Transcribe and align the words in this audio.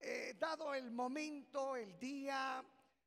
eh, 0.00 0.34
dado 0.38 0.74
el 0.74 0.90
momento, 0.90 1.76
el 1.76 1.98
día, 1.98 2.64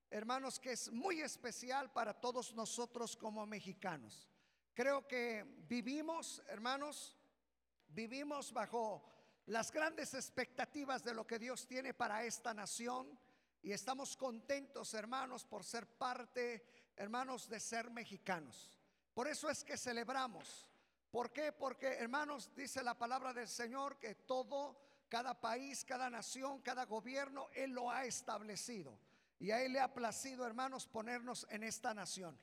hermanos, 0.10 0.60
que 0.60 0.74
es 0.74 0.92
muy 0.92 1.22
especial 1.22 1.92
para 1.92 2.14
todos 2.14 2.54
nosotros 2.54 3.18
como 3.18 3.46
mexicanos. 3.46 4.30
Creo 4.74 5.08
que 5.08 5.44
vivimos, 5.68 6.42
hermanos, 6.48 7.18
vivimos 7.88 8.52
bajo 8.52 9.04
las 9.48 9.72
grandes 9.72 10.14
expectativas 10.14 11.04
de 11.04 11.14
lo 11.14 11.26
que 11.26 11.40
Dios 11.40 11.68
tiene 11.68 11.94
para 11.94 12.24
esta 12.24 12.54
nación 12.54 13.20
y 13.62 13.72
estamos 13.72 14.16
contentos, 14.16 14.94
hermanos, 14.94 15.46
por 15.46 15.64
ser 15.64 15.88
parte, 15.88 16.66
hermanos, 16.96 17.50
de 17.50 17.60
ser 17.60 17.90
mexicanos. 17.90 18.78
Por 19.14 19.28
eso 19.28 19.50
es 19.50 19.64
que 19.64 19.78
celebramos. 19.78 20.68
¿Por 21.10 21.32
qué? 21.32 21.52
Porque, 21.52 21.88
hermanos, 21.88 22.54
dice 22.56 22.84
la 22.84 22.98
palabra 22.98 23.34
del 23.34 23.48
Señor 23.48 24.00
que 24.00 24.16
todo, 24.16 24.93
cada 25.14 25.40
país, 25.40 25.86
cada 25.86 26.10
nación, 26.10 26.60
cada 26.64 26.86
gobierno, 26.86 27.48
Él 27.54 27.70
lo 27.70 27.92
ha 27.92 28.04
establecido. 28.04 28.98
Y 29.40 29.52
a 29.52 29.62
Él 29.62 29.74
le 29.74 29.80
ha 29.80 29.94
placido, 29.94 30.44
hermanos, 30.44 30.88
ponernos 30.88 31.46
en 31.52 31.62
esta 31.62 31.94
nación. 31.94 32.36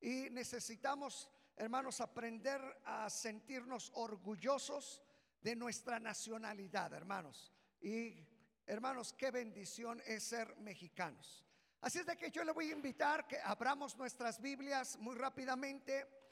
Y 0.00 0.28
necesitamos 0.30 1.30
hermanos, 1.56 2.00
aprender 2.00 2.60
a 2.84 3.08
sentirnos 3.08 3.92
orgullosos 3.94 5.02
de 5.40 5.54
nuestra 5.54 6.00
nacionalidad, 6.00 6.92
hermanos. 6.92 7.52
Y, 7.80 8.26
hermanos, 8.66 9.12
qué 9.12 9.30
bendición 9.30 10.02
es 10.04 10.24
ser 10.24 10.56
mexicanos. 10.56 11.44
Así 11.80 12.00
es 12.00 12.06
de 12.06 12.16
que 12.16 12.32
yo 12.32 12.42
le 12.42 12.50
voy 12.50 12.70
a 12.70 12.72
invitar 12.72 13.28
que 13.28 13.38
abramos 13.38 13.96
nuestras 13.96 14.40
Biblias 14.40 14.98
muy 14.98 15.14
rápidamente 15.14 16.25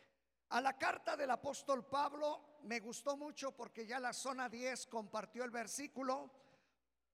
a 0.54 0.60
la 0.60 0.78
carta 0.78 1.16
del 1.16 1.30
apóstol 1.32 1.84
Pablo. 1.84 2.58
Me 2.62 2.78
gustó 2.78 3.16
mucho 3.16 3.50
porque 3.56 3.84
ya 3.86 3.98
la 3.98 4.12
zona 4.12 4.48
10 4.48 4.86
compartió 4.86 5.42
el 5.42 5.50
versículo. 5.50 6.30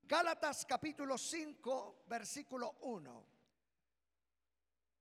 Gálatas 0.02 0.66
capítulo 0.66 1.16
5, 1.16 2.04
versículo 2.06 2.76
1. 2.82 3.26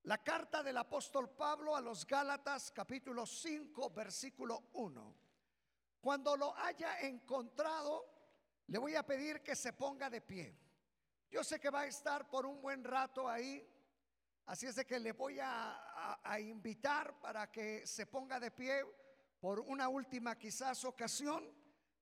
La 0.04 0.24
carta 0.24 0.64
del 0.64 0.78
apóstol 0.78 1.30
Pablo 1.32 1.76
a 1.76 1.82
los 1.82 2.08
Gálatas 2.08 2.72
capítulo 2.72 3.26
5 3.26 3.90
versículo 3.90 4.70
1. 4.72 5.16
Cuando 6.00 6.38
lo 6.38 6.56
haya 6.56 7.02
encontrado, 7.02 8.06
le 8.68 8.78
voy 8.78 8.96
a 8.96 9.06
pedir 9.06 9.44
que 9.44 9.58
se 9.58 9.74
ponga 9.74 10.10
de 10.10 10.22
pie. 10.22 10.58
Yo 11.30 11.44
sé 11.44 11.60
que 11.60 11.70
va 11.70 11.82
a 11.82 11.88
estar 11.88 12.30
por 12.30 12.46
un 12.46 12.62
buen 12.62 12.86
rato 12.86 13.28
ahí, 13.28 13.70
así 14.50 14.66
es 14.66 14.76
de 14.76 14.86
que 14.86 15.00
le 15.00 15.12
voy 15.12 15.40
a, 15.40 16.40
invitar 16.40 17.20
para 17.20 17.52
que 17.52 17.86
se 17.86 18.08
ponga 18.08 18.40
de 18.40 18.50
pie 18.50 18.84
por 19.40 19.60
una 19.60 19.88
última 19.88 20.38
quizás 20.38 20.84
ocasión, 20.86 21.48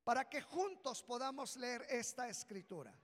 para 0.04 0.30
que 0.30 0.42
juntos 0.42 1.04
podamos 1.04 1.58
leer 1.58 1.86
esta 1.90 2.30
escritura. 2.30 2.98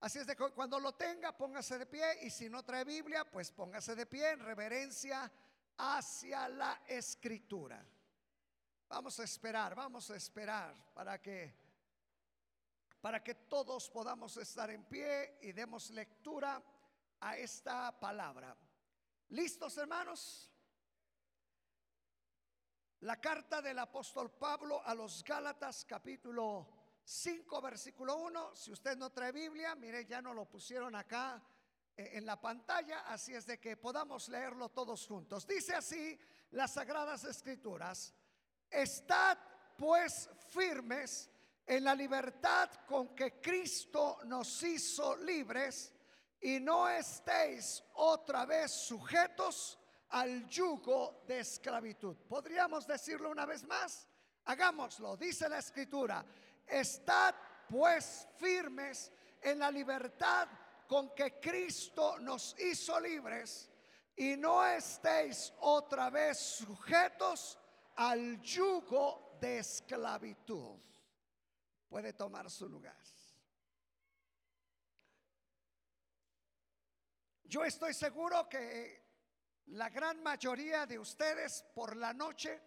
Así 0.00 0.18
es 0.18 0.26
de 0.26 0.36
que 0.36 0.50
cuando 0.50 0.78
lo 0.78 0.92
tenga, 0.92 1.36
póngase 1.36 1.78
de 1.78 1.86
pie 1.86 2.24
y 2.26 2.30
si 2.30 2.50
no 2.50 2.62
trae 2.62 2.84
Biblia, 2.84 3.24
pues 3.24 3.50
póngase 3.50 3.94
de 3.94 4.04
pie 4.04 4.32
en 4.32 4.40
reverencia 4.40 5.30
hacia 5.78 6.48
la 6.48 6.82
escritura. 6.86 7.82
Vamos 8.88 9.18
a 9.18 9.24
esperar, 9.24 9.74
vamos 9.74 10.10
a 10.10 10.16
esperar 10.16 10.92
para 10.92 11.20
que 11.20 11.58
para 13.00 13.22
que 13.22 13.34
todos 13.34 13.88
podamos 13.88 14.36
estar 14.36 14.68
en 14.68 14.84
pie 14.84 15.38
y 15.40 15.52
demos 15.52 15.88
lectura 15.88 16.62
a 17.20 17.38
esta 17.38 17.98
palabra. 17.98 18.54
¿Listos, 19.30 19.76
hermanos? 19.76 20.50
La 23.02 23.20
carta 23.20 23.62
del 23.62 23.78
apóstol 23.78 24.32
Pablo 24.32 24.82
a 24.84 24.92
los 24.92 25.22
Gálatas 25.22 25.84
capítulo 25.84 26.66
5, 27.04 27.62
versículo 27.62 28.16
1. 28.16 28.56
Si 28.56 28.72
usted 28.72 28.96
no 28.96 29.10
trae 29.10 29.30
Biblia, 29.30 29.76
mire, 29.76 30.04
ya 30.04 30.20
no 30.20 30.34
lo 30.34 30.46
pusieron 30.46 30.96
acá 30.96 31.40
eh, 31.96 32.10
en 32.14 32.26
la 32.26 32.40
pantalla, 32.40 33.02
así 33.06 33.32
es 33.32 33.46
de 33.46 33.60
que 33.60 33.76
podamos 33.76 34.28
leerlo 34.28 34.70
todos 34.70 35.06
juntos. 35.06 35.46
Dice 35.46 35.76
así 35.76 36.18
las 36.50 36.72
sagradas 36.74 37.22
escrituras, 37.22 38.12
estad 38.68 39.38
pues 39.78 40.28
firmes 40.48 41.30
en 41.64 41.84
la 41.84 41.94
libertad 41.94 42.68
con 42.84 43.14
que 43.14 43.40
Cristo 43.40 44.18
nos 44.24 44.60
hizo 44.64 45.16
libres 45.18 45.94
y 46.40 46.60
no 46.60 46.88
estéis 46.88 47.82
otra 47.94 48.46
vez 48.46 48.70
sujetos 48.70 49.78
al 50.10 50.48
yugo 50.48 51.22
de 51.26 51.40
esclavitud. 51.40 52.16
¿Podríamos 52.28 52.86
decirlo 52.86 53.30
una 53.30 53.46
vez 53.46 53.64
más? 53.64 54.08
Hagámoslo, 54.44 55.16
dice 55.16 55.48
la 55.48 55.58
escritura 55.58 56.24
Estad 56.66 57.34
pues 57.68 58.26
firmes 58.36 59.12
en 59.42 59.58
la 59.58 59.70
libertad 59.70 60.48
con 60.86 61.14
que 61.14 61.38
Cristo 61.40 62.18
nos 62.18 62.58
hizo 62.60 62.98
libres 63.00 63.70
y 64.16 64.36
no 64.36 64.64
estéis 64.64 65.52
otra 65.60 66.10
vez 66.10 66.38
sujetos 66.38 67.58
al 67.96 68.40
yugo 68.40 69.36
de 69.40 69.58
esclavitud. 69.58 70.78
Puede 71.88 72.12
tomar 72.12 72.50
su 72.50 72.68
lugar. 72.68 72.96
Yo 77.50 77.64
estoy 77.64 77.92
seguro 77.94 78.48
que 78.48 79.02
la 79.66 79.88
gran 79.88 80.22
mayoría 80.22 80.86
de 80.86 81.00
ustedes 81.00 81.64
por 81.74 81.96
la 81.96 82.14
noche 82.14 82.62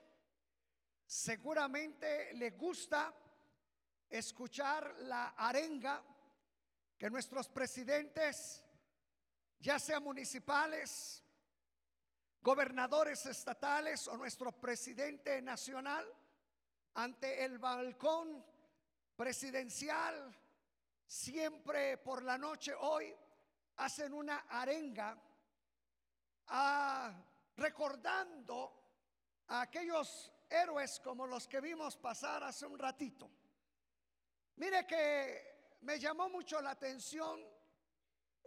seguramente 1.06 2.34
le 2.34 2.50
gusta 2.50 3.16
escuchar 4.10 4.94
la 5.04 5.36
arenga 5.38 6.04
que 6.98 7.10
nuestros 7.10 7.48
presidentes, 7.48 8.62
ya 9.58 9.80
sean 9.80 10.04
municipales, 10.04 11.24
gobernadores 12.42 13.26
estatales 13.26 14.06
o 14.10 14.18
nuestro 14.18 14.52
presidente 14.52 15.42
nacional, 15.42 16.06
ante 16.96 17.46
el 17.46 17.58
balcón 17.58 18.46
presidencial, 19.16 20.38
siempre 21.08 22.00
por 22.00 22.22
la 22.22 22.38
noche 22.38 22.74
hoy, 22.78 23.16
hacen 23.78 24.14
una 24.14 24.46
arenga 24.50 25.18
ah, 26.48 27.14
recordando 27.58 28.82
a 29.48 29.62
aquellos 29.62 30.32
héroes 30.50 31.00
como 31.00 31.26
los 31.28 31.48
que 31.48 31.62
vimos 31.62 31.98
pasar 31.98 32.44
hace 32.44 32.66
un 32.66 32.78
ratito. 32.78 33.30
Mire 34.56 34.86
que 34.86 35.78
me 35.82 36.00
llamó 36.00 36.30
mucho 36.30 36.62
la 36.62 36.72
atención 36.72 37.40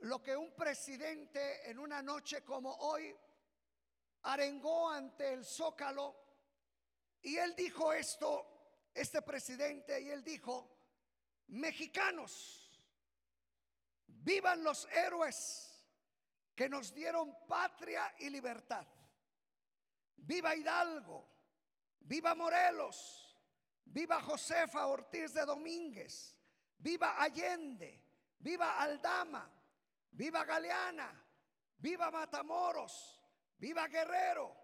lo 0.01 0.23
que 0.23 0.37
un 0.37 0.55
presidente 0.55 1.69
en 1.69 1.79
una 1.79 2.03
noche 2.03 2.45
como 2.45 2.73
hoy 2.73 3.15
arengó 4.23 4.91
ante 4.91 5.33
el 5.33 5.45
zócalo 5.45 6.27
y 7.23 7.37
él 7.39 7.57
dijo 7.57 7.93
esto, 7.93 8.47
este 8.95 9.21
presidente, 9.21 10.01
y 10.01 10.11
él 10.11 10.23
dijo, 10.23 10.79
mexicanos, 11.49 12.66
vivan 14.07 14.63
los 14.63 14.87
héroes 14.93 15.67
que 16.55 16.69
nos 16.69 16.93
dieron 16.95 17.37
patria 17.47 18.15
y 18.19 18.31
libertad. 18.31 18.87
Viva 20.17 20.57
Hidalgo, 20.57 21.29
viva 22.01 22.35
Morelos, 22.35 23.39
viva 23.85 24.21
Josefa 24.23 24.87
Ortiz 24.87 25.35
de 25.35 25.45
Domínguez, 25.45 26.37
viva 26.79 27.21
Allende, 27.21 28.03
viva 28.39 28.79
Aldama, 28.81 29.49
viva 30.11 30.45
Galeana, 30.45 31.25
viva 31.79 32.11
Matamoros, 32.11 33.21
viva 33.59 33.87
Guerrero, 33.87 34.57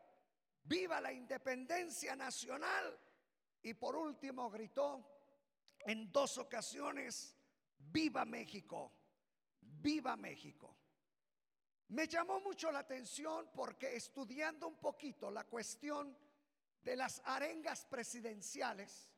viva 0.64 1.00
la 1.00 1.12
independencia 1.12 2.16
nacional 2.16 2.98
y 3.62 3.74
por 3.74 3.94
último 3.96 4.50
gritó 4.50 5.08
en 5.80 6.10
dos 6.10 6.38
ocasiones, 6.38 7.36
viva 7.78 8.24
México, 8.24 9.01
viva 9.62 10.16
México. 10.16 10.76
Me 11.88 12.08
llamó 12.08 12.40
mucho 12.40 12.70
la 12.70 12.80
atención 12.80 13.50
porque 13.54 13.96
estudiando 13.96 14.68
un 14.68 14.76
poquito 14.78 15.30
la 15.30 15.44
cuestión 15.44 16.16
de 16.82 16.96
las 16.96 17.20
arengas 17.24 17.84
presidenciales, 17.84 19.12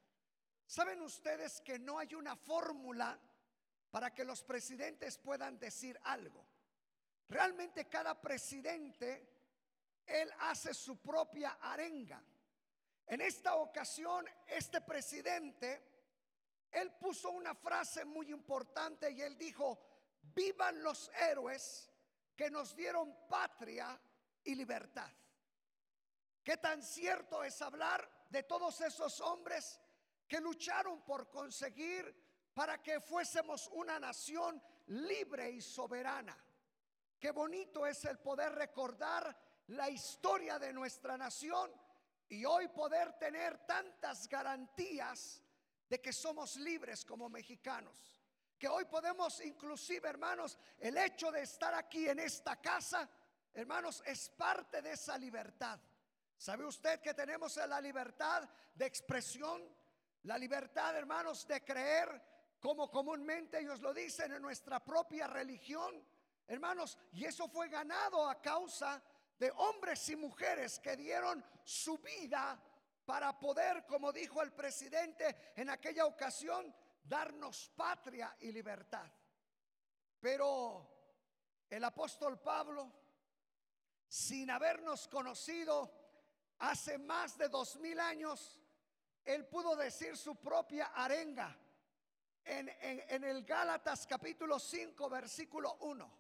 ¿Saben 0.67 1.03
ustedes 1.03 1.61
que 1.61 1.79
no 1.79 1.99
hay 1.99 2.15
una 2.15 2.37
fórmula 2.37 3.19
para 3.91 4.15
que 4.15 4.25
los 4.25 4.43
presidentes 4.43 5.19
puedan 5.19 5.59
decir 5.59 5.99
algo? 6.05 6.47
Realmente 7.29 7.89
cada 7.89 8.21
presidente, 8.21 9.29
él 10.07 10.31
hace 10.41 10.73
su 10.75 11.01
propia 11.01 11.59
arenga. 11.61 12.23
En 13.07 13.21
esta 13.21 13.57
ocasión, 13.57 14.27
este 14.47 14.81
presidente, 14.81 15.83
él 16.71 16.93
puso 16.93 17.31
una 17.31 17.55
frase 17.55 18.05
muy 18.05 18.31
importante 18.33 19.11
y 19.11 19.21
él 19.21 19.37
dijo, 19.37 19.79
vivan 20.35 20.83
los 20.83 21.11
héroes 21.31 21.91
que 22.37 22.51
nos 22.51 22.75
dieron 22.75 23.15
patria 23.29 24.01
y 24.43 24.55
libertad. 24.55 25.11
¿Qué 26.43 26.57
tan 26.59 26.83
cierto 26.83 27.43
es 27.43 27.61
hablar 27.63 28.27
de 28.29 28.43
todos 28.43 28.81
esos 28.81 29.21
hombres 29.21 29.81
que 30.27 30.41
lucharon 30.41 31.03
por 31.03 31.29
conseguir 31.29 32.25
para 32.55 32.81
que 32.83 33.01
fuésemos 33.01 33.69
una 33.73 33.99
nación 33.99 34.63
libre 34.87 35.51
y 35.51 35.61
soberana. 35.61 36.37
Qué 37.19 37.31
bonito 37.33 37.87
es 37.87 38.05
el 38.05 38.19
poder 38.19 38.53
recordar 38.53 39.37
la 39.69 39.89
historia 39.89 40.59
de 40.59 40.73
nuestra 40.73 41.17
nación 41.17 41.71
y 42.29 42.45
hoy 42.45 42.69
poder 42.69 43.15
tener 43.19 43.67
tantas 43.67 44.29
garantías 44.29 45.43
de 45.89 46.01
que 46.01 46.13
somos 46.13 46.57
libres 46.57 47.05
como 47.05 47.29
mexicanos. 47.29 48.14
Hoy 48.67 48.85
podemos 48.85 49.41
inclusive, 49.41 50.09
hermanos, 50.09 50.59
el 50.79 50.97
hecho 50.97 51.31
de 51.31 51.43
estar 51.43 51.75
aquí 51.75 52.09
en 52.09 52.19
esta 52.19 52.61
casa, 52.61 53.09
hermanos, 53.53 54.03
es 54.07 54.29
parte 54.31 54.81
de 54.83 54.93
esa 54.93 55.19
libertad. 55.19 55.79
¿Sabe 56.37 56.65
usted 56.65 57.01
que 57.01 57.15
tenemos 57.15 57.57
la 57.57 57.81
libertad 57.81 58.49
de 58.75 58.87
expresión? 58.87 59.63
La 60.25 60.39
libertad, 60.39 60.97
hermanos, 60.97 61.47
de 61.47 61.63
creer 61.65 62.23
como 62.61 62.91
comúnmente 62.91 63.59
ellos 63.59 63.81
lo 63.81 63.93
dicen 63.93 64.33
en 64.33 64.41
nuestra 64.41 64.83
propia 64.83 65.27
religión. 65.27 66.03
Hermanos, 66.47 66.97
y 67.13 67.25
eso 67.25 67.49
fue 67.49 67.69
ganado 67.69 68.29
a 68.29 68.41
causa 68.41 69.03
de 69.39 69.51
hombres 69.57 70.09
y 70.09 70.17
mujeres 70.17 70.79
que 70.79 70.97
dieron 70.97 71.45
su 71.63 71.99
vida 71.99 72.59
para 73.05 73.39
poder, 73.39 73.85
como 73.87 74.13
dijo 74.13 74.43
el 74.43 74.53
presidente 74.53 75.53
en 75.57 75.69
aquella 75.69 76.07
ocasión, 76.07 76.75
darnos 77.05 77.71
patria 77.77 78.37
y 78.41 78.51
libertad. 78.51 79.11
Pero 80.21 81.65
el 81.69 81.85
apóstol 81.85 82.41
Pablo, 82.41 82.91
sin 84.09 84.51
habernos 84.51 85.07
conocido 85.09 85.93
hace 86.59 86.99
más 86.99 87.37
de 87.37 87.49
dos 87.49 87.77
mil 87.77 88.01
años, 88.01 88.61
él 89.25 89.47
pudo 89.47 89.77
decir 89.77 90.17
su 90.17 90.37
propia 90.37 90.87
arenga 90.95 91.57
en, 92.45 92.69
en 92.81 93.25
el 93.25 93.45
Gálatas 93.45 94.07
capítulo 94.07 94.59
5, 94.59 95.09
versículo 95.09 95.77
1. 95.81 96.19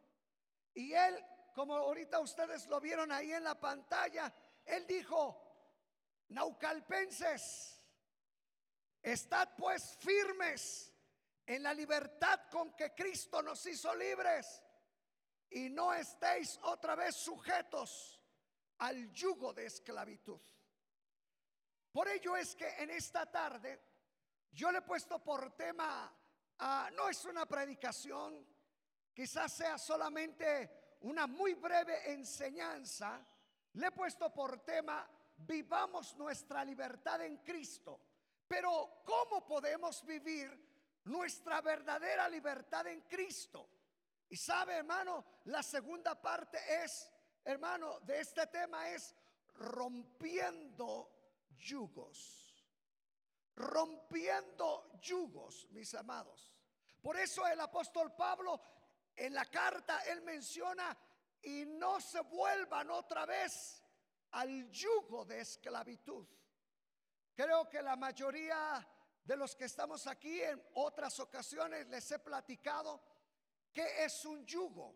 Y 0.74 0.92
él, 0.92 1.24
como 1.54 1.74
ahorita 1.74 2.18
ustedes 2.20 2.66
lo 2.66 2.80
vieron 2.80 3.12
ahí 3.12 3.32
en 3.32 3.44
la 3.44 3.58
pantalla, 3.58 4.32
él 4.64 4.86
dijo, 4.86 5.40
Naucalpenses, 6.28 7.73
estad 9.04 9.50
pues 9.56 9.96
firmes 10.00 10.92
en 11.46 11.62
la 11.62 11.74
libertad 11.74 12.48
con 12.50 12.74
que 12.74 12.94
Cristo 12.94 13.42
nos 13.42 13.64
hizo 13.66 13.94
libres 13.94 14.62
y 15.50 15.68
no 15.68 15.92
estéis 15.92 16.58
otra 16.62 16.94
vez 16.94 17.14
sujetos 17.14 18.18
al 18.78 19.12
yugo 19.12 19.52
de 19.52 19.66
esclavitud. 19.66 20.40
Por 21.92 22.08
ello 22.08 22.36
es 22.36 22.56
que 22.56 22.68
en 22.78 22.90
esta 22.90 23.30
tarde 23.30 23.78
yo 24.50 24.72
le 24.72 24.78
he 24.78 24.82
puesto 24.82 25.22
por 25.22 25.54
tema, 25.54 26.12
no 26.92 27.08
es 27.08 27.24
una 27.26 27.46
predicación, 27.46 28.44
quizás 29.12 29.52
sea 29.52 29.76
solamente 29.78 30.96
una 31.02 31.26
muy 31.26 31.54
breve 31.54 32.10
enseñanza, 32.10 33.24
le 33.74 33.86
he 33.86 33.92
puesto 33.92 34.32
por 34.32 34.64
tema, 34.64 35.08
vivamos 35.36 36.16
nuestra 36.16 36.64
libertad 36.64 37.22
en 37.22 37.36
Cristo. 37.38 38.13
Pero 38.46 39.02
¿cómo 39.04 39.46
podemos 39.46 40.04
vivir 40.04 41.00
nuestra 41.04 41.60
verdadera 41.60 42.28
libertad 42.28 42.86
en 42.86 43.02
Cristo? 43.02 43.68
Y 44.28 44.36
sabe, 44.36 44.74
hermano, 44.74 45.24
la 45.44 45.62
segunda 45.62 46.20
parte 46.20 46.58
es, 46.84 47.10
hermano, 47.44 48.00
de 48.00 48.20
este 48.20 48.46
tema 48.48 48.88
es 48.90 49.14
rompiendo 49.54 51.10
yugos. 51.56 52.40
Rompiendo 53.56 54.90
yugos, 55.00 55.68
mis 55.70 55.94
amados. 55.94 56.52
Por 57.00 57.16
eso 57.18 57.46
el 57.46 57.60
apóstol 57.60 58.14
Pablo 58.14 58.60
en 59.16 59.32
la 59.34 59.44
carta, 59.46 60.00
él 60.06 60.22
menciona, 60.22 60.96
y 61.42 61.64
no 61.66 62.00
se 62.00 62.20
vuelvan 62.22 62.90
otra 62.90 63.26
vez 63.26 63.82
al 64.32 64.70
yugo 64.70 65.24
de 65.24 65.40
esclavitud. 65.40 66.26
Creo 67.34 67.68
que 67.68 67.82
la 67.82 67.96
mayoría 67.96 68.86
de 69.24 69.36
los 69.36 69.56
que 69.56 69.64
estamos 69.64 70.06
aquí 70.06 70.40
en 70.40 70.62
otras 70.74 71.18
ocasiones 71.18 71.88
les 71.88 72.08
he 72.12 72.18
platicado 72.20 73.02
que 73.72 74.04
es 74.04 74.24
un 74.24 74.46
yugo. 74.46 74.94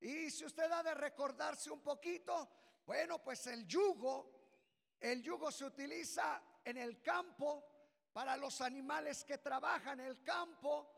Y 0.00 0.30
si 0.30 0.46
usted 0.46 0.72
ha 0.72 0.82
de 0.82 0.94
recordarse 0.94 1.70
un 1.70 1.82
poquito, 1.82 2.48
bueno, 2.86 3.22
pues 3.22 3.46
el 3.48 3.66
yugo, 3.66 4.96
el 4.98 5.22
yugo 5.22 5.50
se 5.50 5.66
utiliza 5.66 6.42
en 6.64 6.78
el 6.78 7.02
campo 7.02 7.66
para 8.12 8.38
los 8.38 8.62
animales 8.62 9.22
que 9.24 9.38
trabajan 9.38 10.00
en 10.00 10.06
el 10.06 10.22
campo. 10.22 10.90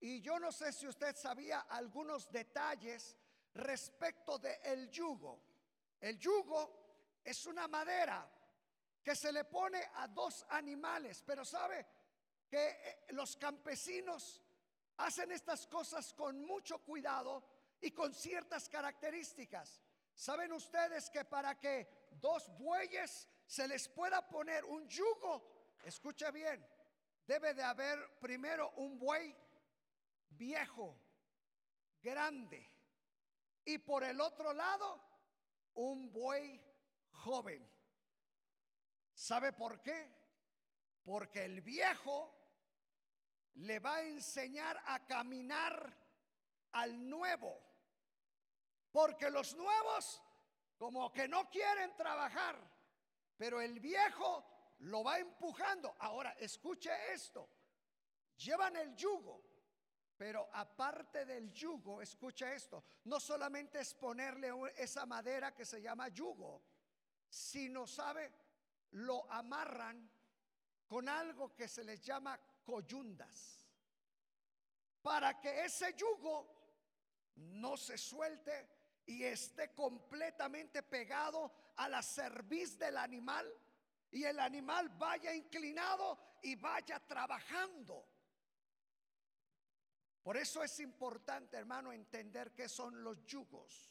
Y 0.00 0.20
yo 0.20 0.40
no 0.40 0.50
sé 0.50 0.72
si 0.72 0.88
usted 0.88 1.14
sabía 1.14 1.60
algunos 1.68 2.30
detalles 2.32 3.16
respecto 3.54 4.38
del 4.38 4.58
el 4.64 4.90
yugo. 4.90 5.40
El 6.00 6.18
yugo 6.18 7.20
es 7.22 7.46
una 7.46 7.68
madera 7.68 8.28
que 9.02 9.14
se 9.14 9.32
le 9.32 9.44
pone 9.44 9.82
a 9.94 10.08
dos 10.08 10.44
animales, 10.50 11.22
pero 11.26 11.44
sabe 11.44 11.86
que 12.48 12.68
eh, 12.68 13.06
los 13.10 13.36
campesinos 13.36 14.42
hacen 14.98 15.32
estas 15.32 15.66
cosas 15.66 16.12
con 16.12 16.40
mucho 16.44 16.78
cuidado 16.80 17.42
y 17.80 17.92
con 17.92 18.12
ciertas 18.12 18.68
características. 18.68 19.80
¿Saben 20.14 20.52
ustedes 20.52 21.08
que 21.08 21.24
para 21.24 21.58
que 21.58 22.08
dos 22.20 22.50
bueyes 22.58 23.28
se 23.46 23.66
les 23.66 23.88
pueda 23.88 24.28
poner 24.28 24.64
un 24.64 24.86
yugo, 24.88 25.78
escucha 25.84 26.30
bien, 26.30 26.64
debe 27.26 27.54
de 27.54 27.62
haber 27.62 28.18
primero 28.20 28.70
un 28.76 28.98
buey 28.98 29.34
viejo, 30.30 30.96
grande, 32.02 32.68
y 33.64 33.78
por 33.78 34.04
el 34.04 34.20
otro 34.20 34.52
lado 34.52 35.00
un 35.74 36.12
buey 36.12 36.60
joven. 37.12 37.68
¿Sabe 39.20 39.52
por 39.52 39.82
qué? 39.82 40.10
Porque 41.04 41.44
el 41.44 41.60
viejo 41.60 42.34
le 43.56 43.78
va 43.78 43.96
a 43.96 44.02
enseñar 44.02 44.82
a 44.86 45.06
caminar 45.06 45.94
al 46.72 47.06
nuevo. 47.06 47.54
Porque 48.90 49.28
los 49.30 49.54
nuevos 49.56 50.22
como 50.78 51.12
que 51.12 51.28
no 51.28 51.50
quieren 51.50 51.94
trabajar, 51.96 52.56
pero 53.36 53.60
el 53.60 53.78
viejo 53.78 54.74
lo 54.78 55.04
va 55.04 55.18
empujando. 55.18 55.94
Ahora, 55.98 56.34
escuche 56.38 56.90
esto. 57.12 57.46
Llevan 58.38 58.74
el 58.76 58.96
yugo, 58.96 59.44
pero 60.16 60.48
aparte 60.54 61.26
del 61.26 61.52
yugo, 61.52 62.00
escuche 62.00 62.54
esto, 62.54 62.82
no 63.04 63.20
solamente 63.20 63.80
es 63.80 63.92
ponerle 63.92 64.50
esa 64.78 65.04
madera 65.04 65.54
que 65.54 65.66
se 65.66 65.82
llama 65.82 66.08
yugo, 66.08 66.62
sino, 67.28 67.86
¿sabe? 67.86 68.32
Lo 68.92 69.30
amarran 69.30 70.10
con 70.86 71.08
algo 71.08 71.54
que 71.54 71.68
se 71.68 71.84
les 71.84 72.02
llama 72.02 72.38
coyundas, 72.64 73.66
para 75.02 75.40
que 75.40 75.64
ese 75.64 75.94
yugo 75.94 76.60
no 77.36 77.76
se 77.76 77.96
suelte 77.96 78.68
y 79.06 79.24
esté 79.24 79.72
completamente 79.74 80.82
pegado 80.82 81.52
a 81.76 81.88
la 81.88 82.02
cerviz 82.02 82.78
del 82.78 82.96
animal 82.96 83.50
y 84.10 84.24
el 84.24 84.38
animal 84.40 84.88
vaya 84.90 85.34
inclinado 85.34 86.18
y 86.42 86.56
vaya 86.56 87.00
trabajando. 87.00 88.06
Por 90.22 90.36
eso 90.36 90.62
es 90.62 90.78
importante, 90.80 91.56
hermano, 91.56 91.92
entender 91.92 92.52
qué 92.52 92.68
son 92.68 93.02
los 93.02 93.24
yugos. 93.24 93.89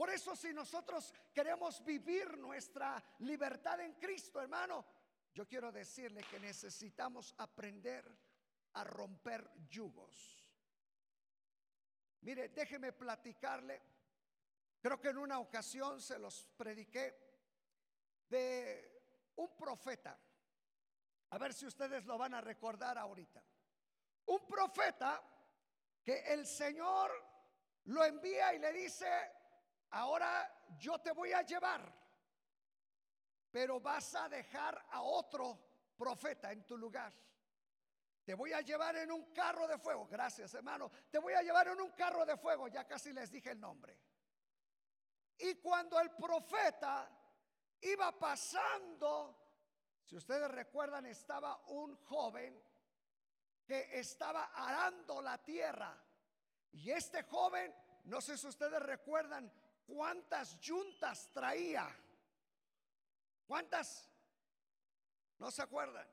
Por 0.00 0.08
eso 0.08 0.34
si 0.34 0.50
nosotros 0.54 1.12
queremos 1.30 1.84
vivir 1.84 2.38
nuestra 2.38 3.04
libertad 3.18 3.78
en 3.80 3.92
Cristo, 3.96 4.40
hermano, 4.40 4.82
yo 5.34 5.46
quiero 5.46 5.70
decirle 5.70 6.22
que 6.22 6.40
necesitamos 6.40 7.34
aprender 7.36 8.10
a 8.72 8.84
romper 8.84 9.50
yugos. 9.68 10.50
Mire, 12.22 12.48
déjeme 12.48 12.94
platicarle. 12.94 13.82
Creo 14.80 14.98
que 14.98 15.10
en 15.10 15.18
una 15.18 15.38
ocasión 15.38 16.00
se 16.00 16.18
los 16.18 16.46
prediqué 16.56 17.14
de 18.26 19.02
un 19.36 19.54
profeta. 19.54 20.18
A 21.28 21.36
ver 21.36 21.52
si 21.52 21.66
ustedes 21.66 22.06
lo 22.06 22.16
van 22.16 22.32
a 22.32 22.40
recordar 22.40 22.96
ahorita. 22.96 23.44
Un 24.24 24.46
profeta 24.46 25.22
que 26.02 26.20
el 26.32 26.46
Señor 26.46 27.12
lo 27.84 28.02
envía 28.02 28.54
y 28.54 28.60
le 28.60 28.72
dice, 28.72 29.39
ahora 29.90 30.66
yo 30.78 30.98
te 31.00 31.12
voy 31.12 31.32
a 31.32 31.42
llevar, 31.42 31.92
pero 33.50 33.80
vas 33.80 34.14
a 34.14 34.28
dejar 34.28 34.86
a 34.90 35.02
otro 35.02 35.58
profeta 35.96 36.52
en 36.52 36.66
tu 36.66 36.76
lugar. 36.76 37.12
Te 38.24 38.34
voy 38.34 38.52
a 38.52 38.60
llevar 38.60 38.96
en 38.96 39.10
un 39.10 39.32
carro 39.32 39.66
de 39.66 39.78
fuego. 39.78 40.06
Gracias, 40.06 40.54
hermano. 40.54 40.90
Te 41.10 41.18
voy 41.18 41.32
a 41.32 41.42
llevar 41.42 41.68
en 41.68 41.80
un 41.80 41.90
carro 41.92 42.24
de 42.24 42.36
fuego. 42.36 42.68
Ya 42.68 42.86
casi 42.86 43.12
les 43.12 43.30
dije 43.30 43.50
el 43.50 43.60
nombre. 43.60 43.98
Y 45.38 45.54
cuando 45.56 45.98
el 45.98 46.10
profeta 46.10 47.10
iba 47.80 48.16
pasando, 48.18 49.36
si 50.04 50.16
ustedes 50.16 50.50
recuerdan, 50.50 51.06
estaba 51.06 51.64
un 51.68 51.96
joven 52.04 52.62
que 53.64 53.98
estaba 53.98 54.44
arando 54.54 55.22
la 55.22 55.42
tierra. 55.42 55.96
Y 56.72 56.90
este 56.90 57.22
joven, 57.24 57.74
no 58.04 58.20
sé 58.20 58.36
si 58.36 58.46
ustedes 58.46 58.80
recuerdan 58.82 59.50
cuántas 59.90 60.58
yuntas 60.60 61.30
traía. 61.32 61.88
¿Cuántas? 63.46 64.08
¿No 65.38 65.50
se 65.50 65.62
acuerdan? 65.62 66.06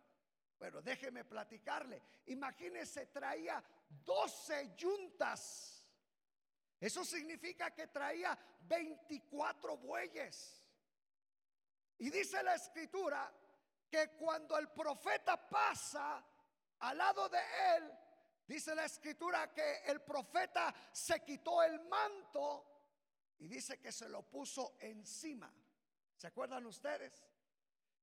Bueno, 0.57 0.81
déjeme 0.81 1.23
platicarle. 1.23 2.01
Imagínense, 2.27 3.07
traía 3.07 3.63
12 3.89 4.75
yuntas. 4.75 5.85
Eso 6.79 7.05
significa 7.05 7.71
que 7.71 7.87
traía 7.87 8.37
24 8.61 9.77
bueyes. 9.77 10.63
Y 11.99 12.09
dice 12.09 12.41
la 12.43 12.55
escritura 12.55 13.31
que 13.89 14.11
cuando 14.11 14.57
el 14.57 14.69
profeta 14.69 15.47
pasa 15.49 16.23
al 16.79 16.97
lado 16.97 17.29
de 17.29 17.39
él, 17.75 17.91
dice 18.45 18.75
la 18.75 18.85
escritura 18.85 19.53
que 19.53 19.83
el 19.85 20.01
profeta 20.01 20.73
se 20.91 21.23
quitó 21.23 21.63
el 21.63 21.79
manto 21.81 22.66
y 23.39 23.47
dice 23.47 23.79
que 23.79 23.91
se 23.91 24.09
lo 24.09 24.23
puso 24.23 24.77
encima. 24.79 25.53
¿Se 26.15 26.27
acuerdan 26.27 26.65
ustedes? 26.65 27.23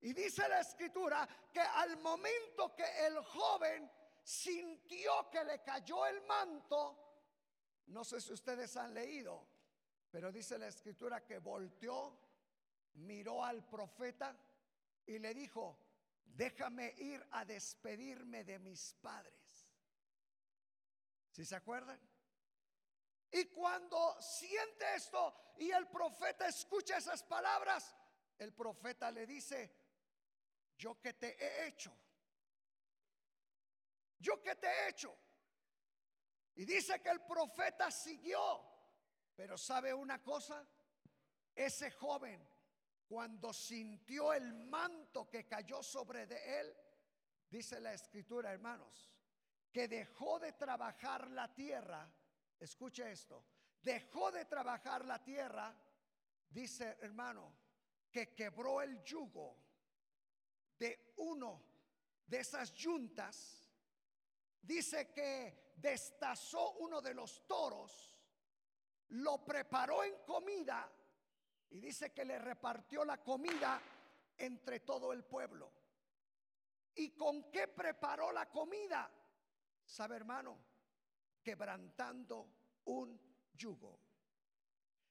Y 0.00 0.12
dice 0.12 0.48
la 0.48 0.60
escritura 0.60 1.28
que 1.52 1.60
al 1.60 1.96
momento 1.98 2.74
que 2.74 3.06
el 3.06 3.18
joven 3.24 3.90
sintió 4.22 5.28
que 5.30 5.44
le 5.44 5.62
cayó 5.62 6.06
el 6.06 6.20
manto, 6.22 7.04
no 7.86 8.04
sé 8.04 8.20
si 8.20 8.32
ustedes 8.32 8.76
han 8.76 8.94
leído, 8.94 9.46
pero 10.10 10.30
dice 10.30 10.58
la 10.58 10.68
escritura 10.68 11.24
que 11.24 11.38
volteó, 11.38 12.18
miró 12.94 13.44
al 13.44 13.66
profeta 13.66 14.36
y 15.06 15.18
le 15.18 15.34
dijo, 15.34 15.78
déjame 16.24 16.94
ir 16.98 17.26
a 17.32 17.44
despedirme 17.44 18.44
de 18.44 18.58
mis 18.58 18.94
padres. 18.94 19.68
¿Si 21.30 21.44
se 21.44 21.56
acuerdan? 21.56 21.98
Y 23.34 23.46
cuando 23.46 24.16
siente 24.22 24.94
esto 24.94 25.34
y 25.58 25.68
el 25.72 25.88
profeta 25.88 26.46
escucha 26.46 26.98
esas 26.98 27.24
palabras, 27.24 27.92
el 28.38 28.52
profeta 28.52 29.10
le 29.10 29.26
dice, 29.26 29.74
yo 30.78 31.00
que 31.00 31.14
te 31.14 31.36
he 31.44 31.66
hecho, 31.66 31.92
yo 34.20 34.40
que 34.40 34.54
te 34.54 34.68
he 34.68 34.88
hecho. 34.88 35.18
Y 36.54 36.64
dice 36.64 37.02
que 37.02 37.08
el 37.08 37.22
profeta 37.22 37.90
siguió, 37.90 38.64
pero 39.34 39.58
¿sabe 39.58 39.92
una 39.92 40.22
cosa? 40.22 40.64
Ese 41.56 41.90
joven 41.90 42.48
cuando 43.08 43.52
sintió 43.52 44.32
el 44.32 44.54
manto 44.54 45.28
que 45.28 45.44
cayó 45.44 45.82
sobre 45.82 46.28
de 46.28 46.60
él, 46.60 46.76
dice 47.50 47.80
la 47.80 47.94
escritura, 47.94 48.52
hermanos, 48.52 49.12
que 49.72 49.88
dejó 49.88 50.38
de 50.38 50.52
trabajar 50.52 51.28
la 51.32 51.52
tierra, 51.52 52.08
escuche 52.60 53.10
esto, 53.10 53.44
dejó 53.82 54.30
de 54.30 54.44
trabajar 54.46 55.04
la 55.04 55.22
tierra, 55.22 55.74
dice 56.48 56.98
hermano, 57.00 57.52
que 58.10 58.34
quebró 58.34 58.80
el 58.80 59.02
yugo 59.02 59.56
de 60.78 61.12
uno 61.16 61.62
de 62.26 62.38
esas 62.38 62.72
yuntas, 62.74 63.68
dice 64.62 65.12
que 65.12 65.72
destazó 65.76 66.72
uno 66.74 67.00
de 67.00 67.14
los 67.14 67.46
toros, 67.46 68.10
lo 69.08 69.44
preparó 69.44 70.02
en 70.04 70.16
comida 70.24 70.90
y 71.70 71.80
dice 71.80 72.12
que 72.12 72.24
le 72.24 72.38
repartió 72.38 73.04
la 73.04 73.22
comida 73.22 73.80
entre 74.38 74.80
todo 74.80 75.12
el 75.12 75.24
pueblo. 75.24 75.72
¿Y 76.94 77.10
con 77.10 77.50
qué 77.50 77.68
preparó 77.68 78.30
la 78.32 78.48
comida? 78.50 79.10
¿Sabe 79.84 80.16
hermano? 80.16 80.73
Quebrantando 81.44 82.48
un 82.86 83.20
yugo. 83.52 84.00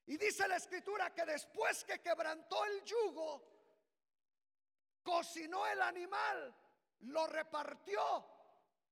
Y 0.08 0.18
dice 0.18 0.48
la 0.48 0.58
escritura 0.58 1.14
que 1.14 1.26
después 1.26 1.86
que 1.86 2.02
quebrantó 2.02 2.66
el 2.66 2.84
yugo, 2.84 3.54
cocinó 5.02 5.66
el 5.68 5.82
animal, 5.82 6.54
lo 7.02 7.28
repartió. 7.28 8.02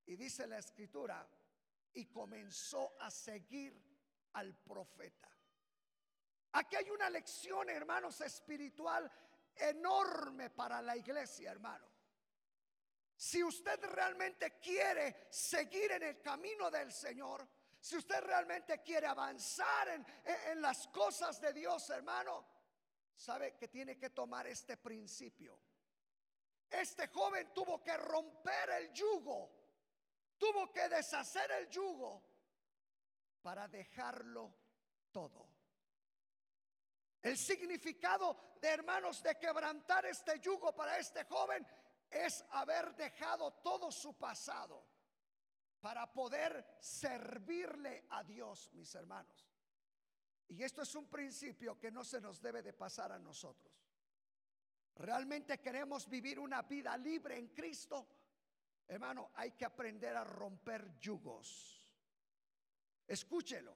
Y 0.05 0.15
dice 0.15 0.47
la 0.47 0.59
escritura, 0.59 1.27
y 1.93 2.05
comenzó 2.05 2.95
a 2.99 3.11
seguir 3.11 3.77
al 4.33 4.55
profeta. 4.55 5.29
Aquí 6.53 6.75
hay 6.75 6.89
una 6.89 7.09
lección, 7.09 7.69
hermanos, 7.69 8.19
espiritual 8.21 9.11
enorme 9.55 10.49
para 10.49 10.81
la 10.81 10.95
iglesia, 10.95 11.51
hermano. 11.51 11.90
Si 13.21 13.43
usted 13.43 13.79
realmente 13.83 14.57
quiere 14.59 15.27
seguir 15.29 15.91
en 15.91 16.01
el 16.01 16.19
camino 16.23 16.71
del 16.71 16.91
Señor, 16.91 17.47
si 17.79 17.97
usted 17.97 18.19
realmente 18.19 18.81
quiere 18.81 19.05
avanzar 19.05 19.89
en, 20.49 20.59
las 20.59 20.87
cosas 20.87 21.39
de 21.39 21.53
Dios, 21.53 21.87
hermano, 21.91 22.43
sabe 23.15 23.55
que 23.55 23.67
tiene 23.67 23.95
que 23.95 24.09
tomar 24.09 24.47
este 24.47 24.75
principio. 24.77 25.59
Este 26.67 27.09
joven 27.09 27.53
tuvo 27.53 27.83
que 27.83 27.95
romper 27.95 28.71
el 28.71 28.91
yugo, 28.91 29.51
tuvo 30.39 30.71
que 30.71 30.89
deshacer 30.89 31.51
el 31.51 31.69
yugo 31.69 32.23
para 33.43 33.67
dejarlo 33.67 34.51
todo. 35.11 35.47
El 37.21 37.37
significado 37.37 38.55
de 38.59 38.67
hermanos 38.67 39.21
de 39.21 39.37
quebrantar 39.37 40.07
este 40.07 40.39
yugo 40.39 40.73
para 40.73 40.97
este 40.97 41.23
joven 41.25 41.63
es 42.11 42.43
haber 42.51 42.95
dejado 42.95 43.51
todo 43.63 43.91
su 43.91 44.17
pasado 44.17 44.85
para 45.79 46.11
poder 46.13 46.77
servirle 46.79 48.05
a 48.09 48.23
Dios, 48.23 48.69
mis 48.73 48.93
hermanos. 48.93 49.49
Y 50.49 50.63
esto 50.63 50.81
es 50.81 50.93
un 50.95 51.07
principio 51.07 51.79
que 51.79 51.91
no 51.91 52.03
se 52.03 52.19
nos 52.19 52.41
debe 52.41 52.61
de 52.61 52.73
pasar 52.73 53.11
a 53.13 53.19
nosotros. 53.19 53.73
Realmente 54.95 55.59
queremos 55.59 56.07
vivir 56.09 56.37
una 56.37 56.61
vida 56.63 56.97
libre 56.97 57.37
en 57.37 57.47
Cristo. 57.47 58.07
Hermano, 58.87 59.31
hay 59.35 59.51
que 59.53 59.65
aprender 59.65 60.15
a 60.15 60.23
romper 60.23 60.99
yugos. 60.99 61.81
Escúchelo. 63.07 63.75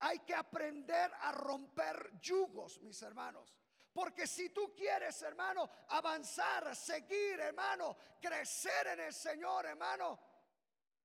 Hay 0.00 0.18
que 0.20 0.34
aprender 0.34 1.10
a 1.20 1.32
romper 1.32 2.18
yugos, 2.20 2.82
mis 2.82 3.00
hermanos. 3.02 3.56
Porque 3.96 4.26
si 4.26 4.50
tú 4.50 4.74
quieres, 4.74 5.22
hermano, 5.22 5.70
avanzar, 5.88 6.76
seguir, 6.76 7.40
hermano, 7.40 7.96
crecer 8.20 8.88
en 8.88 9.00
el 9.00 9.14
Señor, 9.14 9.64
hermano, 9.64 10.20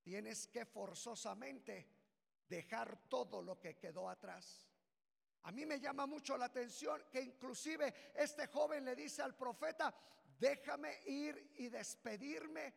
tienes 0.01 0.47
que 0.47 0.65
forzosamente 0.65 1.87
dejar 2.49 3.07
todo 3.07 3.41
lo 3.41 3.57
que 3.57 3.77
quedó 3.77 4.09
atrás. 4.09 4.67
A 5.43 5.53
mí 5.53 5.65
me 5.65 5.79
llama 5.79 6.05
mucho 6.05 6.35
la 6.35 6.47
atención 6.47 7.05
que 7.09 7.21
inclusive 7.21 8.11
este 8.13 8.47
joven 8.47 8.83
le 8.83 8.93
dice 8.93 9.21
al 9.21 9.37
profeta, 9.37 9.95
déjame 10.37 10.99
ir 11.05 11.53
y 11.59 11.69
despedirme 11.69 12.73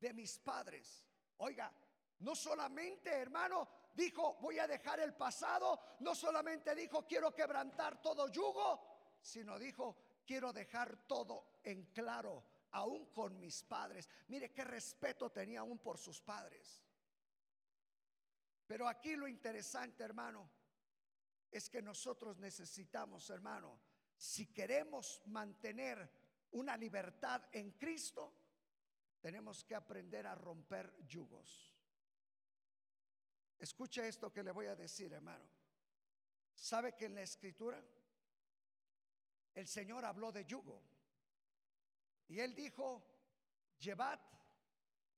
de 0.00 0.12
mis 0.12 0.40
padres. 0.40 1.06
Oiga, 1.36 1.72
no 2.18 2.34
solamente, 2.34 3.10
hermano, 3.10 3.68
dijo, 3.94 4.38
voy 4.40 4.58
a 4.58 4.66
dejar 4.66 4.98
el 4.98 5.14
pasado, 5.14 5.78
no 6.00 6.16
solamente 6.16 6.74
dijo, 6.74 7.06
quiero 7.06 7.32
quebrantar 7.32 8.02
todo 8.02 8.26
yugo, 8.26 8.85
sino 9.26 9.58
dijo, 9.58 9.96
quiero 10.24 10.52
dejar 10.52 11.06
todo 11.06 11.58
en 11.64 11.86
claro, 11.86 12.44
aún 12.70 13.06
con 13.06 13.38
mis 13.40 13.64
padres. 13.64 14.08
Mire 14.28 14.52
qué 14.52 14.64
respeto 14.64 15.30
tenía 15.30 15.60
aún 15.60 15.78
por 15.78 15.98
sus 15.98 16.20
padres. 16.20 16.84
Pero 18.66 18.88
aquí 18.88 19.16
lo 19.16 19.26
interesante, 19.26 20.04
hermano, 20.04 20.48
es 21.50 21.68
que 21.68 21.82
nosotros 21.82 22.38
necesitamos, 22.38 23.28
hermano, 23.30 23.80
si 24.16 24.46
queremos 24.46 25.22
mantener 25.26 26.08
una 26.52 26.76
libertad 26.76 27.42
en 27.52 27.72
Cristo, 27.72 28.32
tenemos 29.20 29.64
que 29.64 29.74
aprender 29.74 30.26
a 30.26 30.34
romper 30.34 30.94
yugos. 31.06 31.74
Escuche 33.58 34.06
esto 34.06 34.32
que 34.32 34.42
le 34.42 34.52
voy 34.52 34.66
a 34.66 34.76
decir, 34.76 35.12
hermano. 35.12 35.48
¿Sabe 36.54 36.94
que 36.94 37.06
en 37.06 37.14
la 37.14 37.22
escritura 37.22 37.82
el 39.56 39.66
Señor 39.66 40.04
habló 40.04 40.30
de 40.30 40.44
yugo? 40.44 40.82
Y 42.28 42.38
él 42.40 42.54
dijo, 42.54 43.02
llevad 43.78 44.20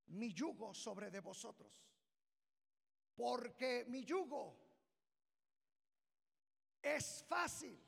mi 0.06 0.32
yugo 0.32 0.72
sobre 0.72 1.10
de 1.10 1.20
vosotros, 1.20 1.72
porque 3.16 3.84
mi 3.88 4.04
yugo 4.04 4.56
es 6.80 7.24
fácil 7.28 7.78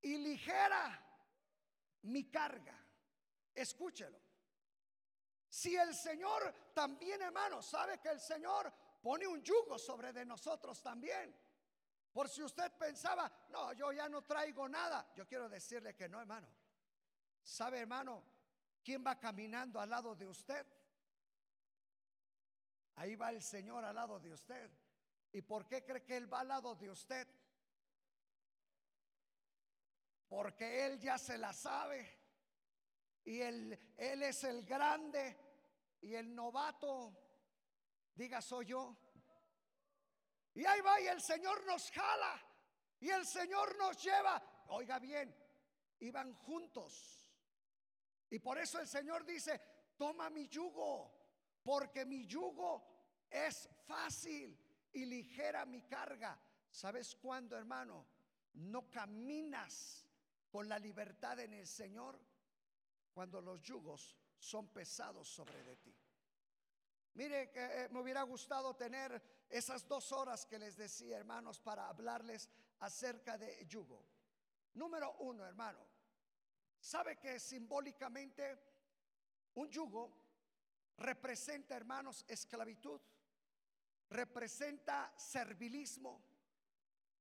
y 0.00 0.16
ligera 0.16 1.04
mi 2.02 2.30
carga. 2.30 2.76
Escúchelo. 3.54 4.18
Si 5.50 5.76
el 5.76 5.94
Señor 5.94 6.72
también, 6.72 7.20
hermano, 7.20 7.60
sabe 7.60 7.98
que 8.00 8.08
el 8.08 8.20
Señor 8.20 8.72
pone 9.02 9.26
un 9.26 9.42
yugo 9.42 9.78
sobre 9.78 10.12
de 10.12 10.24
nosotros 10.24 10.82
también. 10.82 11.34
Por 12.18 12.28
si 12.28 12.42
usted 12.42 12.72
pensaba, 12.72 13.30
no, 13.50 13.72
yo 13.74 13.92
ya 13.92 14.08
no 14.08 14.22
traigo 14.22 14.68
nada. 14.68 15.08
Yo 15.14 15.24
quiero 15.24 15.48
decirle 15.48 15.94
que 15.94 16.08
no, 16.08 16.20
hermano. 16.20 16.48
¿Sabe, 17.40 17.78
hermano, 17.78 18.24
quién 18.82 19.06
va 19.06 19.20
caminando 19.20 19.80
al 19.80 19.88
lado 19.88 20.16
de 20.16 20.26
usted? 20.26 20.66
Ahí 22.96 23.14
va 23.14 23.30
el 23.30 23.40
Señor 23.40 23.84
al 23.84 23.94
lado 23.94 24.18
de 24.18 24.32
usted. 24.32 24.68
¿Y 25.30 25.42
por 25.42 25.68
qué 25.68 25.84
cree 25.84 26.02
que 26.02 26.16
Él 26.16 26.34
va 26.34 26.40
al 26.40 26.48
lado 26.48 26.74
de 26.74 26.90
usted? 26.90 27.28
Porque 30.26 30.86
Él 30.86 30.98
ya 30.98 31.18
se 31.18 31.38
la 31.38 31.52
sabe. 31.52 32.04
Y 33.26 33.42
él, 33.42 33.78
él 33.96 34.24
es 34.24 34.42
el 34.42 34.64
grande 34.64 35.36
y 36.00 36.16
el 36.16 36.34
novato. 36.34 37.16
Diga, 38.12 38.42
soy 38.42 38.66
yo. 38.66 38.96
Y 40.58 40.66
ahí 40.66 40.80
va 40.80 41.00
y 41.00 41.06
el 41.06 41.22
Señor 41.22 41.64
nos 41.66 41.88
jala. 41.92 42.44
Y 42.98 43.10
el 43.10 43.24
Señor 43.24 43.78
nos 43.78 44.02
lleva. 44.02 44.42
Oiga 44.70 44.98
bien, 44.98 45.32
iban 46.00 46.34
juntos. 46.34 47.30
Y 48.28 48.40
por 48.40 48.58
eso 48.58 48.80
el 48.80 48.88
Señor 48.88 49.24
dice, 49.24 49.60
toma 49.96 50.28
mi 50.30 50.48
yugo, 50.48 51.60
porque 51.62 52.04
mi 52.04 52.26
yugo 52.26 53.24
es 53.30 53.68
fácil 53.86 54.58
y 54.92 55.04
ligera 55.04 55.64
mi 55.64 55.82
carga. 55.82 56.36
¿Sabes 56.68 57.14
cuándo, 57.14 57.56
hermano? 57.56 58.04
No 58.54 58.90
caminas 58.90 60.04
con 60.50 60.68
la 60.68 60.80
libertad 60.80 61.38
en 61.38 61.52
el 61.52 61.68
Señor 61.68 62.18
cuando 63.12 63.40
los 63.40 63.62
yugos 63.62 64.16
son 64.40 64.66
pesados 64.72 65.28
sobre 65.28 65.62
de 65.62 65.76
ti. 65.76 65.96
Mire 67.14 67.50
que 67.50 67.64
eh, 67.64 67.88
me 67.90 68.00
hubiera 68.00 68.22
gustado 68.22 68.74
tener 68.76 69.20
esas 69.48 69.86
dos 69.88 70.12
horas 70.12 70.46
que 70.46 70.58
les 70.58 70.76
decía, 70.76 71.18
hermanos, 71.18 71.60
para 71.60 71.88
hablarles 71.88 72.48
acerca 72.80 73.36
de 73.36 73.66
yugo. 73.66 74.04
Número 74.74 75.16
uno, 75.20 75.44
hermano, 75.44 75.84
¿sabe 76.78 77.18
que 77.18 77.40
simbólicamente 77.40 78.56
un 79.54 79.68
yugo 79.68 80.12
representa, 80.98 81.76
hermanos, 81.76 82.24
esclavitud? 82.28 83.00
Representa 84.10 85.12
servilismo. 85.16 86.22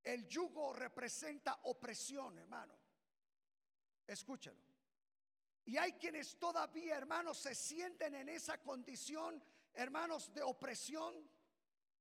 El 0.04 0.28
yugo 0.28 0.74
representa 0.74 1.60
opresión, 1.64 2.38
hermano. 2.38 2.78
Escúchalo. 4.06 4.62
Y 5.66 5.76
hay 5.76 5.94
quienes 5.94 6.40
todavía, 6.40 6.96
hermanos, 6.96 7.40
se 7.40 7.54
sienten 7.54 8.16
en 8.16 8.30
esa 8.30 8.62
condición, 8.62 9.44
hermanos, 9.78 10.34
de 10.34 10.42
opresión. 10.42 11.14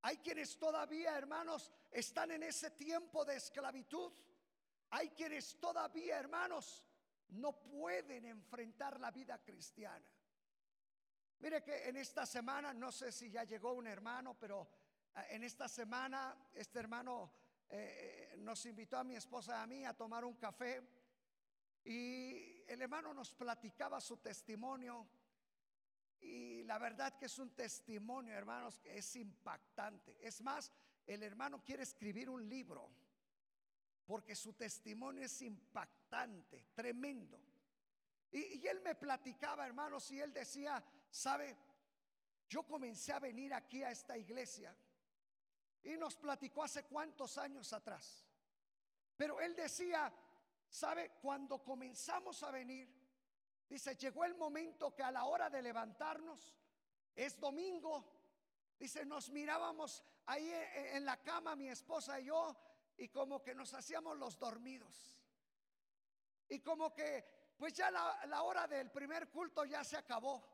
Hay 0.03 0.19
quienes 0.19 0.59
todavía, 0.59 1.17
hermanos, 1.17 1.73
están 1.91 2.31
en 2.31 2.43
ese 2.43 2.71
tiempo 2.73 3.25
de 3.25 3.37
esclavitud. 3.37 4.13
Hay 4.91 5.11
quienes 5.11 5.59
todavía, 5.61 6.19
hermanos, 6.19 6.87
no 7.29 7.61
pueden 7.61 8.25
enfrentar 8.25 8.99
la 8.99 9.11
vida 9.11 9.43
cristiana. 9.43 10.07
Mire 11.41 11.63
que 11.63 11.89
en 11.89 11.97
esta 11.97 12.25
semana, 12.25 12.73
no 12.73 12.91
sé 12.91 13.13
si 13.13 13.31
ya 13.31 13.45
llegó 13.45 13.73
un 13.75 13.87
hermano, 13.87 14.39
pero 14.39 14.69
eh, 15.15 15.27
en 15.31 15.45
esta 15.45 15.69
semana 15.69 16.35
este 16.55 16.79
hermano 16.79 17.31
eh, 17.69 18.31
eh, 18.33 18.37
nos 18.39 18.65
invitó 18.65 18.97
a 18.97 19.05
mi 19.05 19.17
esposa 19.17 19.59
y 19.59 19.63
a 19.63 19.67
mí 19.67 19.85
a 19.85 19.93
tomar 19.93 20.25
un 20.25 20.37
café 20.37 20.83
y 21.85 22.65
el 22.67 22.81
hermano 22.81 23.13
nos 23.13 23.35
platicaba 23.35 24.01
su 24.01 24.17
testimonio 24.17 25.07
y 26.21 26.63
la 26.65 26.79
verdad 26.79 27.17
que 27.17 27.27
es 27.27 27.39
un 27.39 27.51
testimonio, 27.51 28.35
hermanos, 28.35 28.79
que 28.79 28.99
es 28.99 29.17
impactante. 29.17 30.17
Es 30.21 30.41
más, 30.43 30.73
el 31.07 31.23
hermano 31.23 31.63
quiere 31.63 31.83
escribir 31.83 32.29
un 32.29 32.49
libro 32.49 32.91
porque 34.07 34.37
su 34.37 34.53
testimonio 34.55 35.25
es 35.25 35.43
impactante, 35.43 36.69
tremendo. 36.75 37.41
Y, 38.31 38.67
él 38.67 38.81
me 38.81 38.95
platicaba, 38.95 39.67
hermanos, 39.67 40.11
y 40.11 40.21
él 40.21 40.33
decía, 40.33 40.83
¿sabe? 41.11 41.57
Yo 42.49 42.65
comencé 42.65 43.13
a 43.13 43.19
venir 43.19 43.53
aquí 43.53 43.83
a 43.83 43.91
esta 43.91 44.17
iglesia 44.17 44.75
y 45.83 45.97
nos 45.97 46.17
platicó 46.17 46.63
hace 46.63 46.85
cuántos 46.85 47.39
años 47.39 47.73
atrás. 47.73 48.25
Pero 49.17 49.41
él 49.41 49.57
decía, 49.57 50.13
¿sabe? 50.69 51.13
Cuando 51.21 51.63
comenzamos 51.63 52.43
a 52.43 52.51
venir, 52.51 52.89
dice, 53.69 53.97
llegó 53.97 54.25
el 54.25 54.35
momento 54.35 54.95
que 54.95 55.03
a 55.03 55.11
la 55.11 55.25
hora 55.25 55.51
de 55.51 55.63
levantarnos, 55.63 56.57
es 57.15 57.41
domingo, 57.41 58.05
dice, 58.79 59.05
nos 59.07 59.31
mirábamos 59.31 60.03
ahí 60.27 60.51
en 60.53 61.05
la 61.05 61.23
cama, 61.23 61.57
mi 61.57 61.69
esposa 61.69 62.21
y 62.21 62.27
yo, 62.27 62.57
y 62.99 63.09
como 63.09 63.43
que 63.43 63.55
nos 63.55 63.73
hacíamos 63.75 64.17
los 64.19 64.39
dormidos. 64.39 65.17
Y 66.49 66.61
como 66.61 66.95
que, 66.95 67.53
pues 67.57 67.75
ya 67.75 67.91
la, 67.91 68.43
hora 68.43 68.67
del 68.67 68.91
primer 68.91 69.29
culto 69.31 69.65
ya 69.65 69.83
se 69.85 69.97
acabó. 69.97 70.45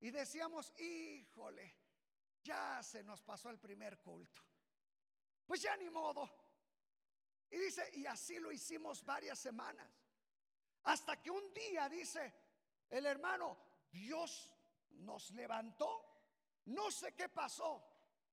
Y 0.00 0.10
decíamos, 0.10 0.72
híjole, 0.78 1.74
ya 2.42 2.82
se 2.82 3.02
nos 3.02 3.22
pasó 3.22 3.50
el 3.50 3.58
primer 3.58 3.98
culto. 4.00 4.42
Pues 5.46 5.62
ya 5.62 5.76
ni 5.76 5.88
modo. 5.88 6.28
Y 7.50 7.58
dice, 7.58 7.88
y 7.94 8.06
así 8.06 8.38
lo 8.38 8.52
hicimos 8.52 9.04
varias 9.04 9.38
semanas. 9.38 10.03
Hasta 10.84 11.20
que 11.22 11.30
un 11.30 11.52
día, 11.52 11.88
dice 11.88 12.32
el 12.90 13.06
hermano, 13.06 13.56
Dios 13.90 14.50
nos 14.90 15.30
levantó. 15.30 16.04
No 16.66 16.90
sé 16.90 17.14
qué 17.14 17.28
pasó. 17.28 17.82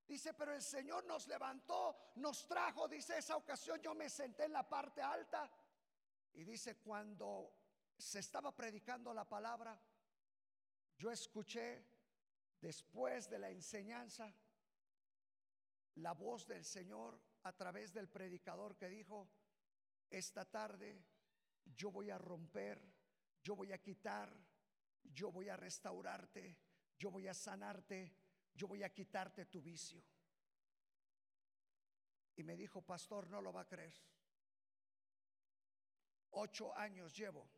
Dice, 0.07 0.33
pero 0.33 0.53
el 0.53 0.61
Señor 0.61 1.05
nos 1.05 1.27
levantó, 1.27 2.11
nos 2.15 2.45
trajo, 2.45 2.87
dice, 2.87 3.17
esa 3.17 3.37
ocasión 3.37 3.79
yo 3.81 3.95
me 3.95 4.09
senté 4.09 4.43
en 4.45 4.53
la 4.53 4.67
parte 4.67 5.01
alta. 5.01 5.49
Y 6.33 6.43
dice, 6.43 6.77
cuando 6.77 7.53
se 7.97 8.19
estaba 8.19 8.53
predicando 8.53 9.13
la 9.13 9.27
palabra, 9.27 9.79
yo 10.97 11.11
escuché 11.11 11.85
después 12.59 13.29
de 13.29 13.39
la 13.39 13.49
enseñanza 13.49 14.33
la 15.95 16.13
voz 16.13 16.45
del 16.45 16.65
Señor 16.65 17.19
a 17.43 17.53
través 17.53 17.93
del 17.93 18.09
predicador 18.09 18.75
que 18.75 18.89
dijo, 18.89 19.29
esta 20.09 20.43
tarde 20.43 21.01
yo 21.65 21.91
voy 21.91 22.09
a 22.09 22.17
romper, 22.17 22.81
yo 23.41 23.55
voy 23.55 23.71
a 23.71 23.81
quitar, 23.81 24.31
yo 25.03 25.31
voy 25.31 25.49
a 25.49 25.57
restaurarte, 25.57 26.57
yo 26.97 27.11
voy 27.11 27.27
a 27.27 27.33
sanarte, 27.33 28.15
yo 28.53 28.67
voy 28.67 28.83
a 28.83 28.93
quitarte 28.93 29.45
tu 29.45 29.61
vicio. 29.61 30.03
Y 32.35 32.43
me 32.43 32.55
dijo, 32.55 32.81
pastor, 32.81 33.29
no 33.29 33.41
lo 33.41 33.51
va 33.51 33.61
a 33.61 33.67
creer. 33.67 33.93
Ocho 36.31 36.75
años 36.77 37.15
llevo. 37.15 37.49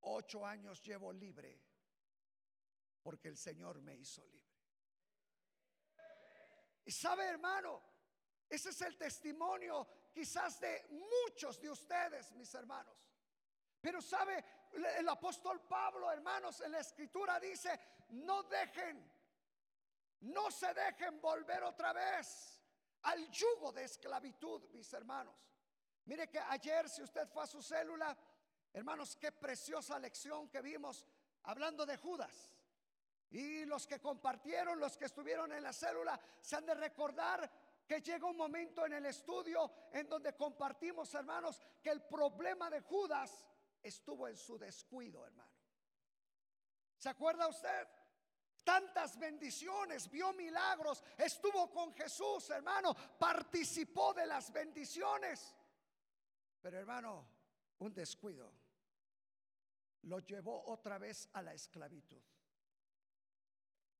Ocho 0.00 0.44
años 0.44 0.82
llevo 0.82 1.12
libre 1.12 1.62
porque 3.02 3.28
el 3.28 3.36
Señor 3.36 3.80
me 3.80 3.96
hizo 3.96 4.24
libre. 4.26 4.42
Y 6.84 6.90
sabe, 6.90 7.24
hermano, 7.24 7.82
ese 8.48 8.70
es 8.70 8.80
el 8.82 8.96
testimonio 8.96 9.86
quizás 10.12 10.60
de 10.60 10.86
muchos 10.90 11.60
de 11.60 11.70
ustedes, 11.70 12.32
mis 12.32 12.52
hermanos. 12.54 12.96
Pero 13.80 14.00
sabe, 14.00 14.44
el 14.98 15.08
apóstol 15.08 15.60
Pablo, 15.62 16.10
hermanos, 16.12 16.60
en 16.60 16.72
la 16.72 16.80
escritura 16.80 17.40
dice, 17.40 17.78
no 18.10 18.44
dejen, 18.44 19.10
no 20.20 20.50
se 20.50 20.72
dejen 20.72 21.20
volver 21.20 21.64
otra 21.64 21.92
vez 21.92 22.62
al 23.02 23.28
yugo 23.30 23.72
de 23.72 23.84
esclavitud, 23.84 24.62
mis 24.70 24.92
hermanos. 24.92 25.34
Mire 26.04 26.28
que 26.28 26.38
ayer, 26.38 26.88
si 26.88 27.02
usted 27.02 27.28
fue 27.28 27.42
a 27.42 27.46
su 27.46 27.62
célula, 27.62 28.16
hermanos, 28.72 29.16
qué 29.16 29.32
preciosa 29.32 29.98
lección 29.98 30.48
que 30.48 30.62
vimos 30.62 31.06
hablando 31.44 31.84
de 31.84 31.96
Judas. 31.96 32.52
Y 33.30 33.64
los 33.64 33.86
que 33.86 34.00
compartieron, 34.00 34.78
los 34.78 34.96
que 34.96 35.06
estuvieron 35.06 35.52
en 35.52 35.62
la 35.62 35.72
célula, 35.72 36.20
se 36.40 36.56
han 36.56 36.66
de 36.66 36.74
recordar 36.74 37.50
que 37.92 38.00
llega 38.00 38.26
un 38.26 38.38
momento 38.38 38.86
en 38.86 38.94
el 38.94 39.04
estudio 39.04 39.70
en 39.92 40.08
donde 40.08 40.34
compartimos, 40.34 41.12
hermanos, 41.12 41.60
que 41.82 41.90
el 41.90 42.00
problema 42.00 42.70
de 42.70 42.80
Judas 42.80 43.46
estuvo 43.82 44.26
en 44.26 44.34
su 44.34 44.56
descuido, 44.56 45.26
hermano. 45.26 45.52
¿Se 46.96 47.10
acuerda 47.10 47.48
usted? 47.48 47.86
Tantas 48.64 49.18
bendiciones, 49.18 50.10
vio 50.10 50.32
milagros, 50.32 51.04
estuvo 51.18 51.70
con 51.70 51.92
Jesús, 51.92 52.48
hermano, 52.48 52.96
participó 53.18 54.14
de 54.14 54.24
las 54.24 54.50
bendiciones. 54.50 55.54
Pero 56.62 56.78
hermano, 56.78 57.28
un 57.80 57.92
descuido 57.92 58.54
lo 60.04 60.18
llevó 60.20 60.64
otra 60.64 60.96
vez 60.96 61.28
a 61.34 61.42
la 61.42 61.52
esclavitud. 61.52 62.22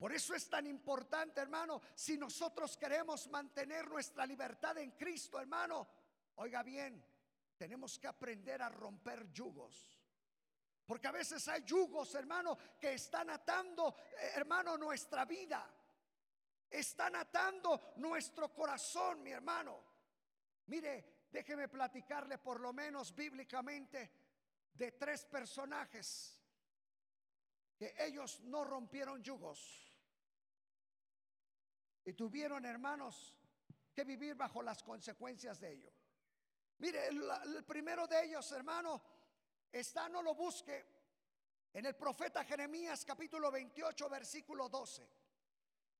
Por 0.02 0.12
eso 0.12 0.34
es 0.34 0.50
tan 0.50 0.66
importante, 0.66 1.40
hermano, 1.40 1.80
si 1.94 2.18
nosotros 2.18 2.76
queremos 2.76 3.28
mantener 3.28 3.88
nuestra 3.88 4.26
libertad 4.26 4.76
en 4.78 4.90
Cristo, 4.90 5.38
hermano, 5.38 5.86
oiga 6.34 6.60
bien, 6.64 7.00
tenemos 7.56 8.00
que 8.00 8.08
aprender 8.08 8.60
a 8.62 8.68
romper 8.68 9.30
yugos. 9.30 9.96
Porque 10.84 11.06
a 11.06 11.12
veces 11.12 11.46
hay 11.46 11.62
yugos, 11.62 12.12
hermano, 12.16 12.58
que 12.80 12.94
están 12.94 13.30
atando, 13.30 13.94
eh, 14.18 14.32
hermano, 14.34 14.76
nuestra 14.76 15.24
vida. 15.24 15.72
Están 16.68 17.14
atando 17.14 17.92
nuestro 17.98 18.52
corazón, 18.52 19.22
mi 19.22 19.30
hermano. 19.30 19.84
Mire, 20.66 21.28
déjeme 21.30 21.68
platicarle 21.68 22.38
por 22.38 22.58
lo 22.58 22.72
menos 22.72 23.14
bíblicamente 23.14 24.10
de 24.74 24.90
tres 24.90 25.24
personajes 25.26 26.42
que 27.76 27.94
ellos 28.00 28.40
no 28.40 28.64
rompieron 28.64 29.22
yugos. 29.22 29.91
Y 32.04 32.12
tuvieron, 32.14 32.64
hermanos, 32.64 33.34
que 33.94 34.04
vivir 34.04 34.34
bajo 34.34 34.62
las 34.62 34.82
consecuencias 34.82 35.60
de 35.60 35.72
ello. 35.72 35.92
Mire, 36.78 37.08
el, 37.08 37.22
el 37.56 37.64
primero 37.64 38.06
de 38.06 38.24
ellos, 38.24 38.50
hermano, 38.52 39.00
está, 39.70 40.08
no 40.08 40.22
lo 40.22 40.34
busque, 40.34 40.84
en 41.72 41.86
el 41.86 41.94
profeta 41.94 42.44
Jeremías 42.44 43.04
capítulo 43.04 43.50
28, 43.50 44.08
versículo 44.08 44.68
12. 44.68 45.08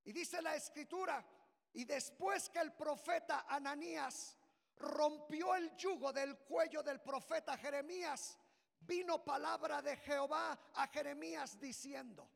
Y 0.04 0.12
dice 0.12 0.42
la 0.42 0.54
escritura, 0.54 1.24
y 1.72 1.84
después 1.84 2.50
que 2.50 2.58
el 2.58 2.72
profeta 2.72 3.46
Ananías 3.48 4.36
rompió 4.76 5.54
el 5.54 5.74
yugo 5.76 6.12
del 6.12 6.36
cuello 6.38 6.82
del 6.82 7.00
profeta 7.00 7.56
Jeremías, 7.56 8.36
vino 8.80 9.24
palabra 9.24 9.80
de 9.80 9.96
Jehová 9.96 10.58
a 10.74 10.86
Jeremías 10.88 11.58
diciendo, 11.58 12.28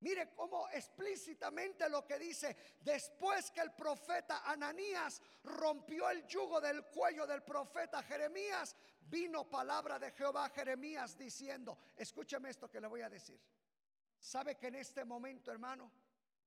Mire 0.00 0.32
cómo 0.32 0.68
explícitamente 0.70 1.88
lo 1.88 2.06
que 2.06 2.18
dice, 2.18 2.56
después 2.80 3.50
que 3.50 3.60
el 3.60 3.72
profeta 3.72 4.42
Ananías 4.44 5.20
rompió 5.42 6.08
el 6.08 6.24
yugo 6.26 6.60
del 6.60 6.84
cuello 6.86 7.26
del 7.26 7.42
profeta 7.42 8.02
Jeremías, 8.04 8.76
vino 9.00 9.50
palabra 9.50 9.98
de 9.98 10.12
Jehová 10.12 10.46
a 10.46 10.50
Jeremías 10.50 11.18
diciendo, 11.18 11.76
escúcheme 11.96 12.50
esto 12.50 12.70
que 12.70 12.80
le 12.80 12.86
voy 12.86 13.00
a 13.00 13.08
decir. 13.08 13.40
¿Sabe 14.20 14.56
que 14.56 14.68
en 14.68 14.76
este 14.76 15.04
momento, 15.04 15.50
hermano, 15.50 15.90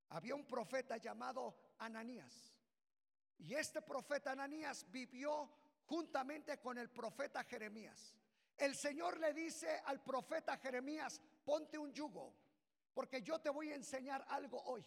había 0.10 0.36
un 0.36 0.48
profeta 0.48 0.96
llamado 0.96 1.74
Ananías? 1.80 2.58
Y 3.40 3.54
este 3.54 3.82
profeta 3.82 4.32
Ananías 4.32 4.90
vivió 4.90 5.50
juntamente 5.86 6.58
con 6.60 6.78
el 6.78 6.90
profeta 6.90 7.44
Jeremías. 7.44 8.16
El 8.56 8.76
Señor 8.76 9.20
le 9.20 9.34
dice 9.34 9.82
al 9.86 10.02
profeta 10.02 10.56
Jeremías, 10.58 11.20
ponte 11.44 11.78
un 11.78 11.92
yugo 11.92 12.34
porque 12.94 13.22
yo 13.22 13.40
te 13.40 13.50
voy 13.50 13.72
a 13.72 13.76
enseñar 13.76 14.26
algo 14.30 14.62
hoy. 14.64 14.86